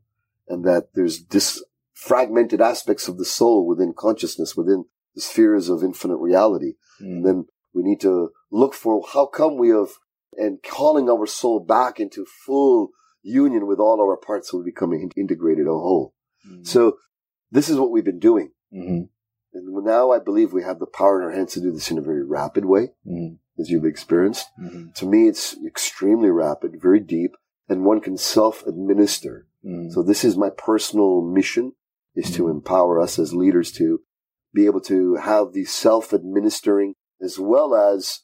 [0.48, 1.64] and that there's dis
[1.94, 6.74] fragmented aspects of the soul within consciousness, within the spheres of infinite reality.
[7.02, 7.06] Mm.
[7.06, 9.90] And then we need to look for how come we have
[10.38, 12.90] and calling our soul back into full
[13.22, 16.14] union with all our parts so we become in- integrated a whole.
[16.48, 16.68] Mm.
[16.68, 16.98] So
[17.52, 18.52] this is what we've been doing.
[18.74, 19.10] Mhm.
[19.54, 21.98] And now I believe we have the power in our hands to do this in
[21.98, 23.40] a very rapid way, Mhm.
[23.58, 24.48] as you've experienced.
[24.62, 24.94] Mhm.
[24.96, 27.32] To me, it's extremely rapid, very deep,
[27.70, 29.48] and one can self-administer.
[29.64, 29.92] Mhm.
[29.92, 31.74] So this is my personal mission
[32.16, 32.52] is to Mhm.
[32.52, 34.02] empower us as leaders to
[34.56, 38.22] be able to have these self-administering as well as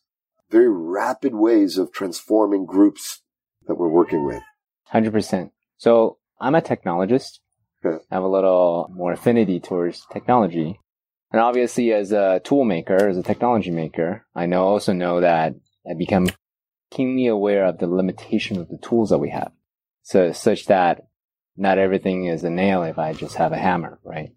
[0.50, 3.22] very rapid ways of transforming groups
[3.68, 4.42] that we're working with.
[4.86, 5.52] Hundred percent.
[5.78, 7.40] So I'm a technologist.
[7.86, 8.04] Okay.
[8.10, 10.80] I have a little more affinity towards technology.
[11.32, 15.54] And obviously as a tool maker, as a technology maker, I know also know that
[15.90, 16.28] I become
[16.92, 19.52] keenly aware of the limitation of the tools that we have.
[20.04, 21.08] So such that
[21.56, 24.32] not everything is a nail if I just have a hammer, right?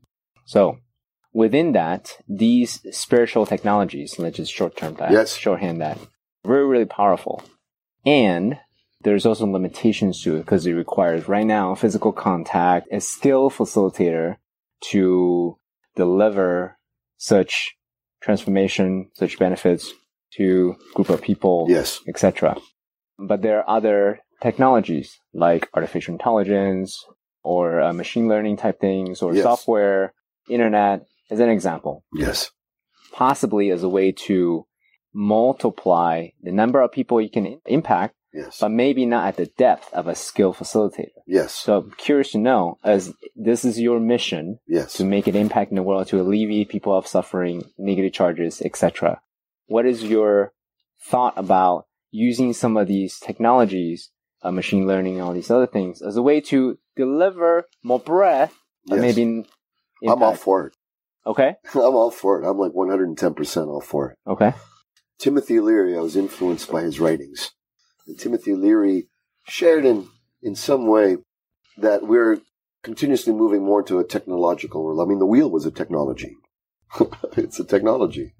[0.46, 0.78] So
[1.34, 5.36] within that, these spiritual technologies, let's just short term that, Yes.
[5.36, 5.98] shorthand that,
[6.46, 7.42] very, really powerful.
[8.06, 8.58] And
[9.02, 14.36] there's also limitations to it because it requires right now physical contact, a skill facilitator
[14.92, 15.58] to
[15.96, 16.78] deliver
[17.18, 17.74] such
[18.22, 19.92] transformation, such benefits
[20.36, 22.00] to group of people, Yes.
[22.08, 22.56] etc.
[23.18, 27.04] But there are other technologies like artificial intelligence
[27.42, 29.42] or uh, machine learning type things or Yes.
[29.44, 30.12] software,
[30.48, 32.50] internet as an example Yes.
[33.12, 34.66] possibly as a way to
[35.12, 38.58] multiply the number of people you can impact Yes.
[38.60, 41.20] but maybe not at the depth of a skill facilitator.
[41.26, 41.54] yes.
[41.54, 44.94] So I'm curious to know, as this is your mission yes.
[44.94, 49.20] to make an impact in the world, to alleviate people of suffering, negative charges, etc.
[49.66, 50.52] What is your
[51.10, 54.10] thought about using some of these technologies,
[54.42, 58.54] uh, machine learning, and all these other things, as a way to deliver more breadth,
[58.86, 59.02] but Yes.
[59.02, 59.46] maybe in
[60.02, 60.42] I'm all impact?
[60.42, 60.72] for it.
[61.26, 62.48] Okay, I'm all for it.
[62.48, 64.18] I'm like 110% all for it.
[64.26, 64.54] okay,
[65.18, 67.52] Timothy Leary, I was influenced by his writings.
[68.06, 69.08] And Timothy Leary
[69.46, 70.08] shared in,
[70.42, 71.16] in some way
[71.78, 72.40] that we're
[72.82, 75.00] continuously moving more into a technological world.
[75.00, 76.36] I mean, the wheel was a technology.
[77.36, 78.34] it's a technology.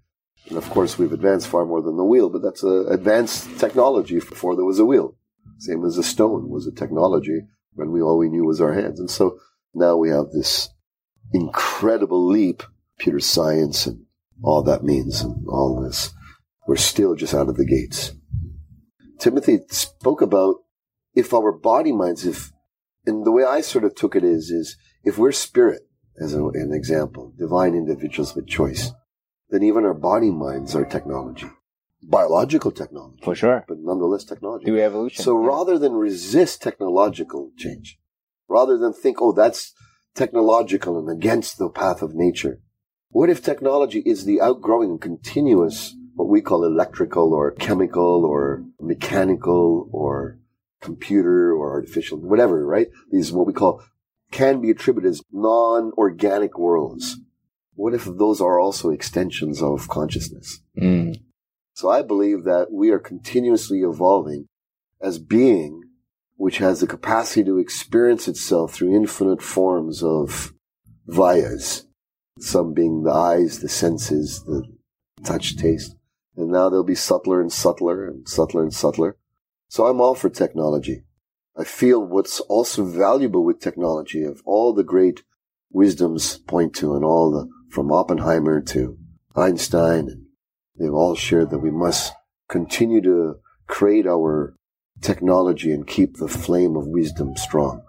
[0.48, 4.16] And of course, we've advanced far more than the wheel, but that's a advanced technology
[4.16, 5.16] before there was a wheel.
[5.58, 7.40] Same as a stone was a technology
[7.72, 9.00] when we all we knew was our hands.
[9.00, 9.38] And so
[9.72, 10.68] now we have this
[11.32, 12.62] incredible leap,
[12.96, 14.04] computer science and
[14.42, 16.12] all that means and all this.
[16.66, 18.12] We're still just out of the gates.
[19.18, 20.56] Timothy spoke about
[21.14, 22.52] if our body minds, if,
[23.06, 25.82] and the way I sort of took it is, is if we're spirit,
[26.20, 28.92] as a, an example, divine individuals with choice,
[29.50, 31.46] then even our body minds are technology,
[32.02, 33.64] biological technology, for sure.
[33.68, 34.64] but nonetheless technology.
[34.64, 35.22] Do evolution.
[35.22, 35.48] So yeah.
[35.48, 37.98] rather than resist technological change,
[38.48, 39.74] rather than think, oh, that's
[40.14, 42.60] technological and against the path of nature,
[43.14, 49.88] what if technology is the outgrowing continuous, what we call electrical or chemical or mechanical
[49.92, 50.36] or
[50.82, 52.88] computer or artificial, whatever, right?
[53.12, 53.84] These what we call
[54.32, 57.18] can be attributed as non-organic worlds.
[57.76, 60.60] What if those are also extensions of consciousness?
[60.76, 61.22] Mm,
[61.74, 64.46] So I believe that we are continuously evolving
[65.00, 65.82] as being
[66.36, 70.52] which has the capacity to experience itself through infinite forms of
[71.08, 71.84] vayas.
[72.38, 74.64] Some being the eyes, the senses, the
[75.24, 75.94] touch, taste.
[76.36, 79.16] And now they'll be subtler and subtler and subtler and subtler.
[79.68, 81.04] So I'm all for technology.
[81.56, 85.22] I feel what's also valuable with technology of all the great
[85.70, 88.98] wisdoms point to and all the, from Oppenheimer to
[89.36, 90.26] Einstein,
[90.78, 92.12] they've all shared that we must
[92.48, 94.54] continue to create our
[95.00, 97.82] technology and keep the flame of wisdom strong.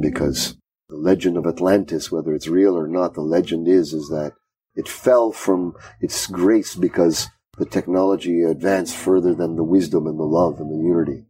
[0.00, 0.56] Because
[0.88, 4.32] the legend of Atlantis, whether it's real or not, the legend is, is that
[4.74, 7.28] it fell from its grace because
[7.58, 11.24] the technology advanced further than the wisdom and the love and the unity.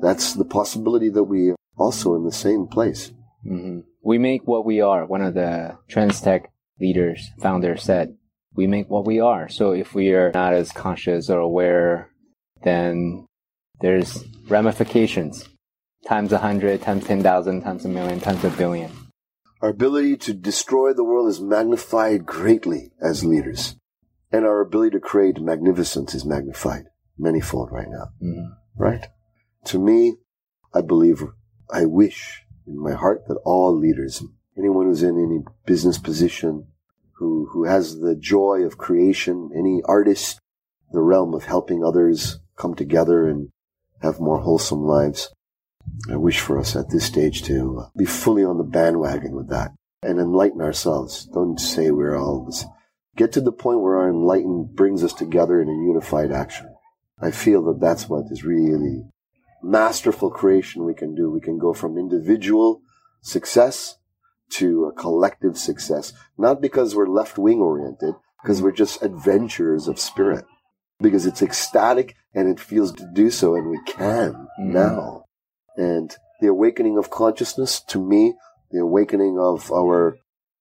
[0.00, 3.12] That's the possibility that we also in the same place.
[3.42, 5.04] hmm We make what we are.
[5.06, 6.46] One of the TransTech
[6.80, 8.16] leaders, founder said,
[8.54, 9.48] we make what we are.
[9.48, 12.10] So if we are not as conscious or aware,
[12.62, 13.26] then
[13.80, 15.48] there's ramifications.
[16.06, 18.90] Times a hundred, times ten thousand, times a million, times a billion.
[19.62, 23.76] Our ability to destroy the world is magnified greatly as leaders.
[24.32, 26.86] And our ability to create magnificence is magnified
[27.20, 28.08] manyfold right now.
[28.20, 28.56] Mhm.
[28.76, 29.06] Right?
[29.66, 30.16] To me,
[30.74, 31.22] I believe,
[31.70, 34.24] I wish in my heart that all leaders,
[34.58, 36.66] anyone who's in any business position,
[37.18, 40.40] who, who has the joy of creation, any artist,
[40.90, 43.50] the realm of helping others come together and
[44.00, 45.32] have more wholesome lives.
[46.10, 49.72] I wish for us at this stage to be fully on the bandwagon with that
[50.02, 51.26] and enlighten ourselves.
[51.26, 52.64] Don't say we're all this.
[53.16, 56.74] Get to the point where our enlightened brings us together in a unified action.
[57.20, 59.04] I feel that that's what is really
[59.62, 61.30] masterful creation we can do.
[61.30, 62.82] We can go from individual
[63.20, 63.96] success
[64.50, 70.00] to a collective success, not because we're left wing oriented, because we're just adventurers of
[70.00, 70.44] spirit,
[71.00, 74.72] because it's ecstatic and it feels to do so, and we can Mhm.
[74.72, 75.21] now.
[75.76, 78.34] And the awakening of consciousness, to me,
[78.70, 80.18] the awakening of our,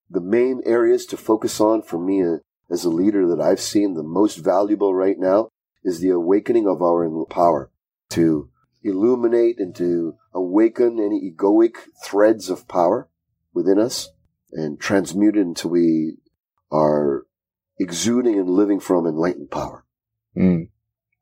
[0.09, 2.37] the main areas to focus on for me uh,
[2.69, 5.49] as a leader that I've seen the most valuable right now
[5.83, 7.71] is the awakening of our power
[8.11, 8.49] to
[8.83, 13.09] illuminate and to awaken any egoic threads of power
[13.53, 14.09] within us
[14.51, 16.17] and transmute it until we
[16.71, 17.25] are
[17.79, 19.85] exuding and living from enlightened power.
[20.37, 20.69] Mm.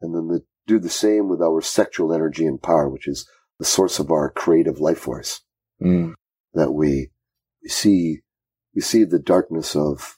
[0.02, 3.28] And then the, do the same with our sexual energy and power, which is
[3.60, 5.41] the source of our creative life force
[5.82, 6.14] Mm.
[6.53, 7.12] that we
[7.66, 8.20] see,
[8.76, 10.18] we see the darkness of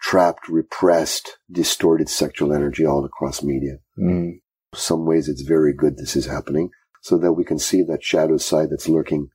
[0.00, 3.78] trapped, repressed, distorted sexual energy all across media.
[3.98, 4.40] Mm.
[4.74, 6.70] Some ways it's very good this is happening
[7.02, 9.28] so that we can see that shadow side that's lurking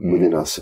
[0.00, 0.12] Mm.
[0.12, 0.60] within us.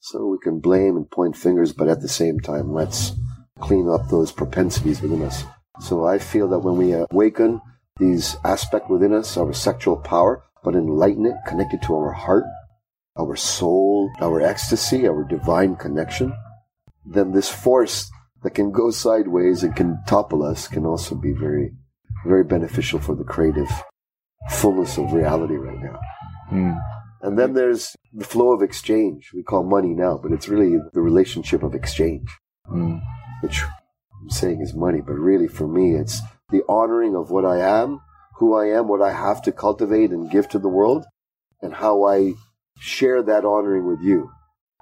[0.00, 3.12] So we can blame and point fingers, but at the same time, let's
[3.60, 5.44] clean up those propensities within us.
[5.80, 7.60] So I feel that when we awaken
[7.98, 12.44] these aspects within us, our sexual power, but enlighten it, connect it to our heart,
[13.18, 16.32] our soul, our ecstasy, our divine connection,
[17.04, 18.10] then this force
[18.42, 21.72] that can go sideways and can topple us can also be very,
[22.26, 23.70] very beneficial for the creative
[24.50, 25.98] fullness of reality right now.
[26.50, 26.80] Mm.
[27.22, 29.30] And then there's the flow of exchange.
[29.32, 32.28] We call money now, but it's really the relationship of exchange,
[32.68, 33.00] Mm.
[33.42, 33.62] which
[34.20, 38.00] I'm saying is money, but really for me, it's the honoring of what I am,
[38.36, 41.04] who I am, what I have to cultivate and give to the world,
[41.60, 42.34] and how I
[42.78, 44.30] share that honoring with you.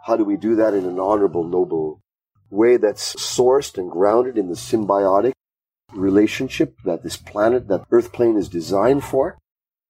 [0.07, 2.01] How do we do that in an honorable, noble
[2.51, 5.33] way that's sourced and grounded in the symbiotic
[5.93, 9.39] relationship that this planet, that Earth plane is designed for,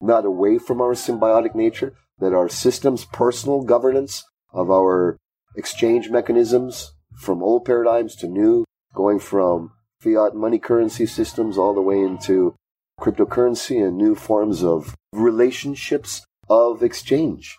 [0.00, 5.16] not away from our symbiotic nature, that our systems, personal governance of our
[5.56, 11.80] exchange mechanisms from old paradigms to new, going from fiat money currency systems all the
[11.80, 12.54] way into
[13.00, 17.56] cryptocurrency and new forms of relationships of exchange,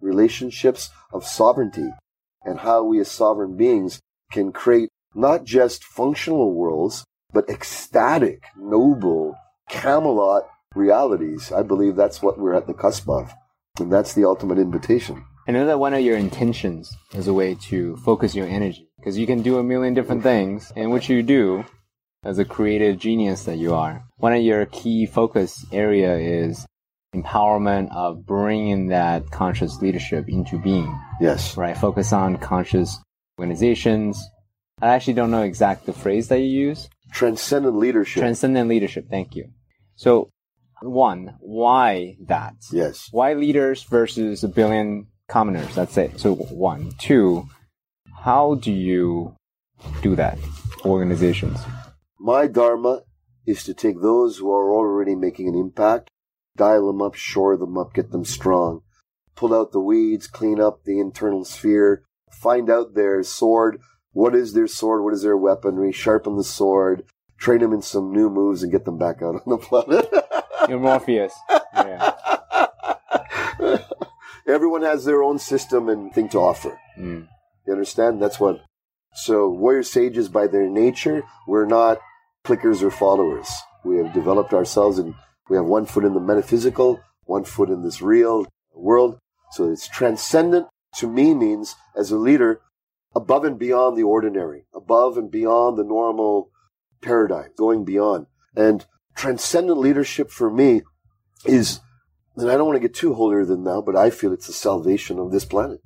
[0.00, 1.90] relationships of sovereignty,
[2.44, 4.00] and how we as sovereign beings
[4.32, 9.36] can create not just functional worlds, but ecstatic, noble,
[9.68, 11.52] Camelot realities.
[11.52, 13.32] I believe that's what we're at the cusp of.
[13.78, 15.24] And that's the ultimate invitation.
[15.46, 19.16] I know that one of your intentions is a way to focus your energy because
[19.16, 21.64] you can do a million different things, and what you do
[22.22, 26.66] as a creative genius that you are, one of your key focus area is
[27.14, 31.56] empowerment of bringing that conscious leadership into being, Yes.
[31.56, 31.76] right?
[31.76, 32.98] Focus on conscious
[33.38, 34.22] organizations.
[34.80, 36.88] I actually don't know exact the phrase that you use.
[37.12, 38.20] Transcendent leadership.
[38.20, 39.06] Transcendent leadership.
[39.10, 39.50] Thank you.
[39.96, 40.30] So,
[40.82, 42.54] one, why that?
[42.72, 43.08] yes.
[43.10, 45.74] why leaders versus a billion commoners?
[45.74, 46.20] That's it.
[46.20, 47.48] So one, two,
[48.24, 49.34] how do you
[50.02, 50.38] do that?
[50.84, 51.58] Organizations.
[52.22, 53.04] My dharma
[53.46, 56.10] is to take those who are already making an impact,
[56.54, 58.82] dial them up, shore them up, get them strong,
[59.34, 63.80] pull out the weeds, clean up the internal sphere, find out their sword.
[64.12, 65.02] What is their sword?
[65.02, 65.92] What is their weaponry?
[65.92, 67.04] Sharpen the sword,
[67.38, 70.06] train them in some new moves, and get them back out on the planet.
[70.68, 71.32] You're Morpheus.
[71.74, 72.16] Yeah.
[74.46, 76.78] Everyone has their own system and thing to offer.
[76.98, 77.28] Mm.
[77.66, 78.20] You understand?
[78.20, 78.60] That's what.
[79.14, 81.98] So, warrior sages, by their nature, we're not
[82.44, 83.50] clickers or followers.
[83.84, 85.14] We have developed ourselves and
[85.48, 89.18] we have one foot in the metaphysical, one foot in this real world.
[89.52, 92.60] So, it's transcendent to me means, as a leader,
[93.14, 96.50] above and beyond the ordinary, above and beyond the normal
[97.00, 98.26] paradigm, going beyond.
[98.56, 98.84] And
[99.16, 100.82] transcendent leadership for me
[101.44, 101.80] is,
[102.36, 104.52] and I don't want to get too holier than thou, but I feel it's the
[104.52, 105.80] salvation of this planet.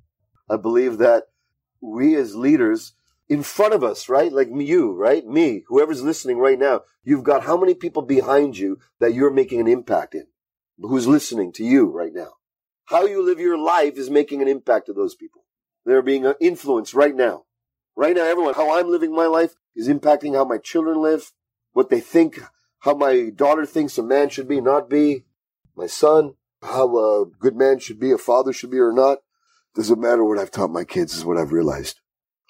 [0.48, 1.24] I believe that
[1.80, 2.94] we as leaders
[3.28, 4.32] in front of us, right?
[4.32, 5.26] Like you, right?
[5.26, 9.60] Me, whoever's listening right now, you've got how many people behind you that you're making
[9.60, 10.26] an impact in?
[10.78, 12.34] Who's listening to you right now?
[12.86, 15.44] How you live your life is making an impact to those people.
[15.86, 17.44] They're being influenced right now.
[17.96, 21.32] Right now, everyone, how I'm living my life is impacting how my children live,
[21.72, 22.40] what they think,
[22.80, 25.24] how my daughter thinks a man should be, not be,
[25.76, 29.18] my son, how a good man should be, a father should be or not.
[29.74, 32.00] Doesn't matter what I've taught my kids is what I've realized.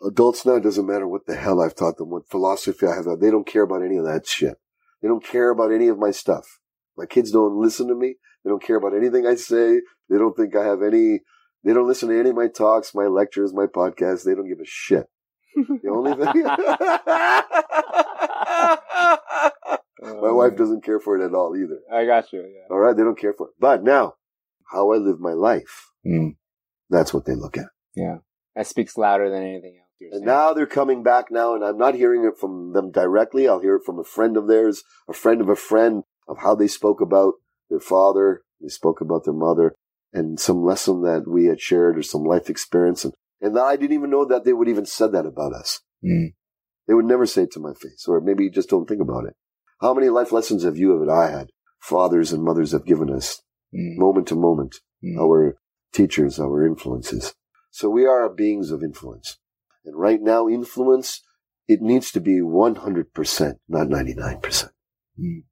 [0.03, 3.07] Adults now, it doesn't matter what the hell I've taught them, what philosophy I have.
[3.21, 4.57] They don't care about any of that shit.
[5.01, 6.59] They don't care about any of my stuff.
[6.97, 8.17] My kids don't listen to me.
[8.45, 9.81] They don't care about anything I say.
[10.11, 11.21] They don't think I have any,
[11.65, 14.25] they don't listen to any of my talks, my lectures, my podcasts.
[14.25, 15.07] They don't give a shit.
[15.57, 16.43] The only thing,
[20.03, 21.79] my wife doesn't care for it at all either.
[21.93, 22.41] I got you.
[22.41, 22.67] Yeah.
[22.71, 22.97] All right.
[22.97, 23.55] They don't care for it.
[23.61, 24.15] But now,
[24.73, 26.37] how I live my life, Mm.
[26.91, 27.69] that's what they look at.
[27.95, 28.19] Yeah.
[28.57, 29.84] That speaks louder than anything else.
[29.99, 33.49] You're And now they're coming back now, and I'm not hearing it from them directly.
[33.49, 36.55] I'll hear it from a friend of theirs, a friend of a friend, of how
[36.55, 37.35] they spoke about
[37.71, 39.75] their father, they spoke about their mother,
[40.13, 43.05] and some lesson that we had shared or some life experience.
[43.05, 45.81] And, and I didn't even know that they would even said that about us.
[46.05, 46.35] Mm.
[46.87, 49.25] They would never say it to my face, or maybe you just don't think about
[49.25, 49.35] it.
[49.81, 51.51] How many life lessons have you and I had?
[51.81, 53.41] Fathers and mothers have given us
[53.75, 53.99] Mm.
[53.99, 55.19] moment to moment, Mm.
[55.19, 55.57] our
[55.93, 57.35] teachers, our influences.
[57.71, 59.39] So we are beings of influence.
[59.85, 61.21] And right now, influence,
[61.69, 64.71] it needs to be 100%, not 99%.
[65.21, 65.43] Mm.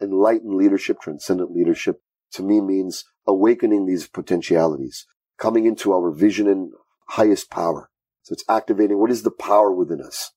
[0.00, 2.00] Enlightened leadership, transcendent leadership,
[2.32, 5.06] to me means awakening these potentialities,
[5.38, 6.72] coming into our vision and
[7.08, 7.90] highest power.
[8.22, 10.32] So it's activating what is the power within us.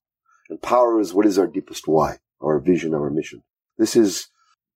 [0.50, 3.44] And power is what is our deepest why, our vision, our mission.
[3.78, 4.28] This is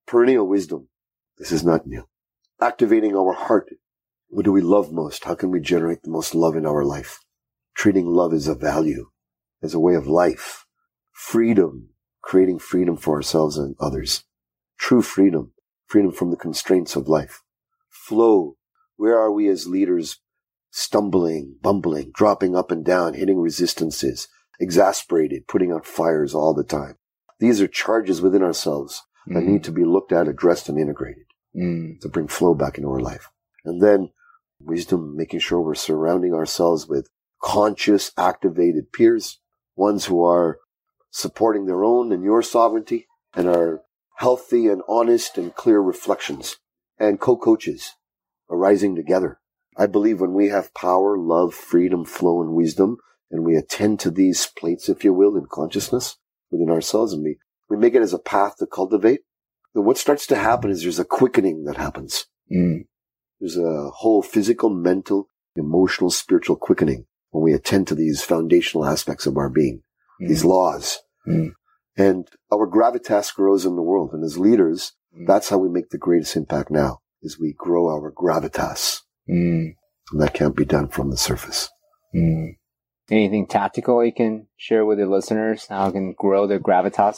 [0.06, 0.90] perennial wisdom.
[1.38, 2.08] This is not new.
[2.62, 3.70] Activating our heart.
[4.28, 5.26] What do we love most?
[5.26, 7.20] How can we generate the most love in our life?
[7.76, 9.10] Treating love as a value,
[9.62, 10.66] as a way of life.
[11.12, 11.90] Freedom,
[12.22, 14.24] creating freedom for ourselves and others.
[14.80, 15.54] True freedom,
[15.88, 17.44] freedom from the constraints of life.
[17.90, 18.58] Flow.
[18.98, 20.20] Where are we as leaders?
[20.72, 24.28] Stumbling, bumbling, dropping up and down, hitting resistances,
[24.60, 26.98] exasperated, putting out fires all the time.
[27.40, 29.48] These are charges within ourselves that Mm.
[29.48, 31.26] need to be looked at, addressed, and integrated.
[31.56, 32.02] Mm.
[32.02, 33.30] to bring flow back into our life.
[33.64, 34.12] And then
[34.60, 37.08] wisdom, making sure we're surrounding ourselves with
[37.42, 39.40] conscious, activated peers,
[39.76, 40.60] ones who are
[41.12, 43.82] supporting their own and your sovereignty and are
[44.18, 46.58] healthy and honest and clear reflections
[46.98, 47.94] and co-coaches
[48.50, 49.40] arising together.
[49.78, 52.98] I believe when we have power, love, freedom, flow, and wisdom,
[53.30, 56.18] and we attend to these plates, if you will, in consciousness
[56.50, 57.38] within ourselves, and we,
[57.70, 59.22] we make it as a path to cultivate,
[59.74, 62.28] then what starts to happen is there's a quickening that happens.
[62.52, 62.86] Mm.
[63.40, 67.06] There's a whole physical, mental, emotional, spiritual quickening
[67.36, 69.84] when we attend to these foundational aspects of our being,
[70.22, 70.30] Mm.
[70.30, 71.00] these laws.
[71.28, 71.52] Mm.
[71.98, 74.12] And our gravitas grows in the world.
[74.14, 75.28] And as leaders, Mm.
[75.28, 79.02] that's how we make the greatest impact now, is we grow our gravitas.
[79.30, 79.74] Mm.
[80.12, 81.70] And that can't be done from the surface.
[82.16, 82.56] Mm.
[83.12, 85.68] Anything tactical you can share with your listeners?
[85.68, 87.18] How can grow their gravitas?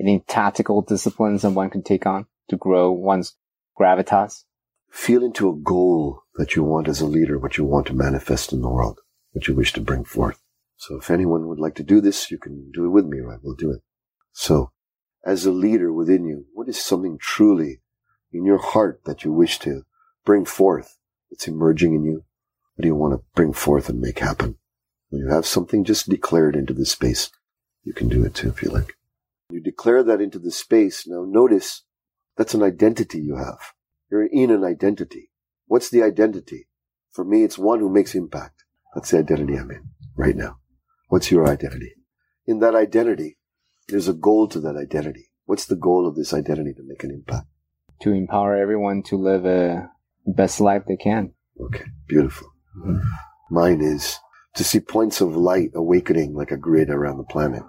[0.00, 3.36] Any tactical disciplines that one can take on to grow one's
[3.78, 4.44] gravitas?
[4.90, 8.52] Feel into a goal that you want as a leader, what you want to manifest
[8.52, 9.00] in the world,
[9.32, 10.40] what you wish to bring forth.
[10.76, 13.38] So if anyone would like to do this, you can do it with me, right?
[13.42, 13.82] We'll do it.
[14.32, 14.72] So
[15.24, 17.80] as a leader within you, what is something truly
[18.32, 19.84] in your heart that you wish to
[20.24, 20.98] bring forth
[21.30, 22.24] that's emerging in you?
[22.74, 24.56] What do you want to bring forth and make happen?
[25.10, 27.30] When you have something, just declare it into the space.
[27.84, 28.94] You can do it too if you like.
[29.50, 31.06] You declare that into the space.
[31.06, 31.82] Now notice
[32.36, 33.58] that's an identity you have.
[34.10, 35.30] You're in an identity.
[35.66, 36.68] What's the identity?
[37.10, 38.61] For me, it's one who makes impact.
[38.94, 40.58] That's the identity I'm in right now.
[41.08, 41.94] What's your identity?
[42.46, 43.38] In that identity,
[43.88, 45.30] there's a goal to that identity.
[45.44, 47.46] What's the goal of this identity to make an impact?
[48.02, 49.90] To empower everyone to live a
[50.26, 51.32] best life they can.
[51.60, 52.48] Okay, beautiful.
[53.50, 54.18] Mine is
[54.54, 57.62] to see points of light awakening like a grid around the planet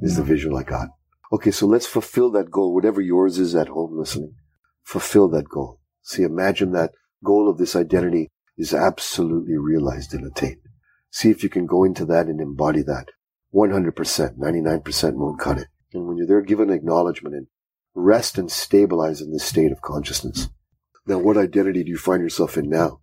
[0.00, 0.88] is the visual I got.
[1.32, 4.34] Okay, so let's fulfill that goal, whatever yours is at home listening.
[4.82, 5.80] Fulfill that goal.
[6.02, 6.92] See, imagine that
[7.24, 10.60] goal of this identity is absolutely realized and attained.
[11.10, 13.06] See if you can go into that and embody that.
[13.54, 15.68] 100%, 99% won't cut it.
[15.92, 17.46] And when you're there, give an acknowledgement and
[17.94, 20.48] rest and stabilize in this state of consciousness.
[21.06, 23.00] Now, what identity do you find yourself in now?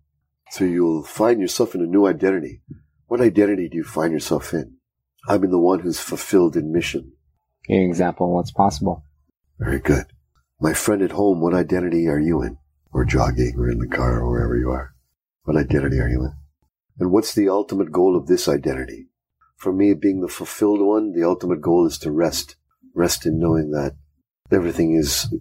[0.50, 2.62] So you'll find yourself in a new identity.
[3.06, 4.76] What identity do you find yourself in?
[5.28, 7.12] I'm in the one who's fulfilled in mission.
[7.68, 9.04] An example of what's possible.
[9.58, 10.06] Very good.
[10.60, 12.56] My friend at home, what identity are you in?
[12.92, 14.94] Or jogging or in the car or wherever you are.
[15.42, 16.32] What identity are you in?
[16.98, 19.08] And what's the ultimate goal of this identity?
[19.56, 22.56] For me, being the fulfilled one, the ultimate goal is to rest.
[22.94, 23.96] Rest in knowing that
[24.50, 25.32] everything is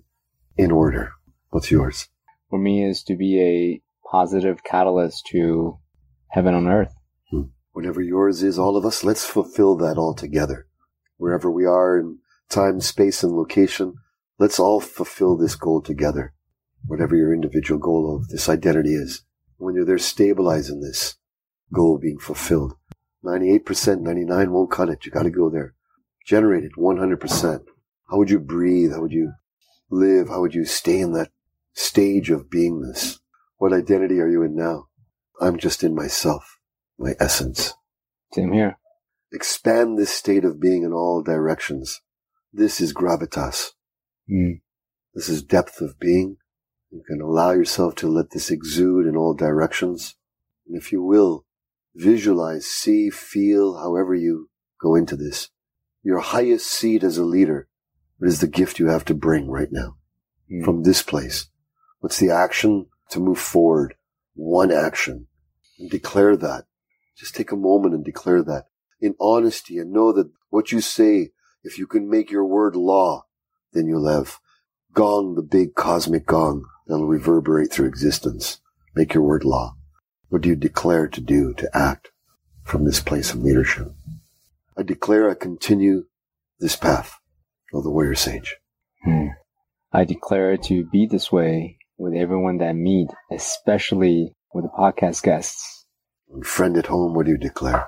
[0.58, 1.12] in order.
[1.49, 2.10] What's yours?
[2.49, 5.80] For me is to be a positive catalyst to
[6.30, 6.93] heaven on earth.
[7.32, 7.43] Hmm.
[7.72, 10.68] Whatever yours is, all of us, let's fulfill that all together.
[11.18, 13.95] Wherever we are in time, space, and location,
[14.39, 16.34] let's all fulfill this goal together.
[16.86, 19.24] Whatever your individual goal of this identity is.
[19.58, 21.16] When you're there, stabilizing this
[21.74, 22.74] goal being fulfilled.
[23.26, 25.05] 98%, 99 won't cut it.
[25.05, 25.74] You gotta go there.
[26.26, 27.65] Generate it 100%.
[28.09, 28.91] How would you breathe?
[28.91, 29.34] How would you
[29.89, 30.30] live?
[30.30, 31.32] How would you stay in that
[31.74, 33.20] stage of beingness?
[33.57, 34.88] What identity are you in now?
[35.41, 36.59] I'm just in myself,
[36.97, 37.74] my essence.
[38.34, 38.78] Same here.
[39.34, 42.01] Expand this state of being in all directions.
[42.53, 43.72] This is gravitas.
[44.30, 44.61] Mm.
[45.13, 46.38] This is depth of being.
[46.91, 50.15] You can allow yourself to let this exude in all directions.
[50.68, 51.45] And if you will,
[51.97, 54.49] visualize, see, feel, however you
[54.81, 55.49] go into this.
[56.03, 57.67] Your highest seat as a leader
[58.21, 59.97] is the gift you have to bring right now
[60.51, 60.63] Mm.
[60.63, 61.47] from this place.
[61.99, 63.95] What's the action to move forward?
[64.33, 65.27] One action.
[65.79, 66.65] And declare that.
[67.17, 68.65] Just take a moment and declare that
[69.01, 71.31] in honesty and know that what you say,
[71.63, 73.25] if you can make your word law,
[73.73, 74.39] then you'll have
[74.93, 78.61] gong, the big cosmic gong that'll reverberate through existence.
[78.95, 79.76] Make your word law.
[80.30, 82.11] What do you declare to do, to act
[82.63, 83.93] from this place of leadership?
[84.78, 86.05] I declare I continue
[86.59, 87.17] this path
[87.73, 88.57] of the warrior sage.
[89.03, 89.28] Hmm.
[89.91, 95.23] I declare to be this way with everyone that I meet, especially with the podcast
[95.23, 95.86] guests.
[96.30, 97.88] And friend at home, what do you declare?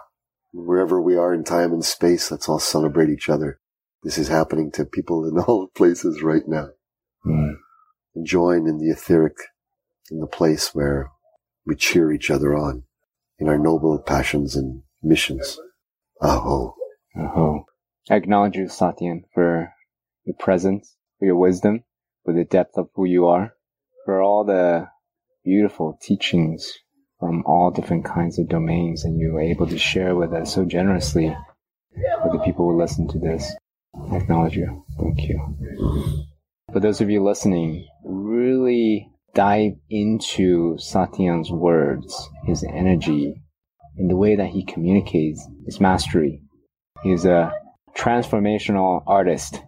[0.52, 3.60] Wherever we are in time and space, let's all celebrate each other.
[4.02, 6.70] This is happening to people in all places right now.
[7.24, 7.52] Hmm.
[8.16, 9.36] And join in the etheric,
[10.10, 11.12] in the place where
[11.70, 12.84] we cheer each other on
[13.38, 15.60] in our noble passions and missions.
[16.20, 16.76] Aho.
[17.16, 17.66] Aho.
[18.10, 19.72] I acknowledge you, Satyen, for
[20.26, 21.84] your presence, for your wisdom,
[22.26, 23.54] for the depth of who you are,
[24.04, 24.88] for all the
[25.46, 26.74] beautiful teachings
[27.20, 30.66] from all different kinds of domains that you were able to share with us so
[30.66, 31.36] generously
[32.24, 33.54] for the people who listen to this.
[34.12, 34.86] I acknowledge you.
[34.98, 36.26] Thank you.
[36.74, 43.42] For those of you listening, really dive into Satyen's words, his energy,
[43.98, 46.42] and the way that he communicates, his mastery.
[47.04, 47.54] He's a
[47.96, 49.62] transformational artist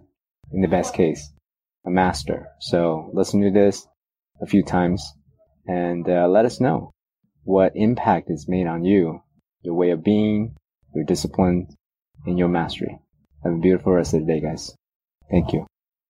[0.52, 1.32] in the best case,
[1.86, 2.48] a master.
[2.60, 3.88] So listen to this
[4.42, 5.14] a few times
[5.68, 6.92] and uh, let us know
[7.44, 9.22] what impact it's made on you,
[9.62, 10.56] your way of being,
[10.94, 11.68] your discipline,
[12.26, 13.00] and your mastery.
[13.44, 14.76] Have a beautiful rest of the day, guys.
[15.30, 15.66] Thank you.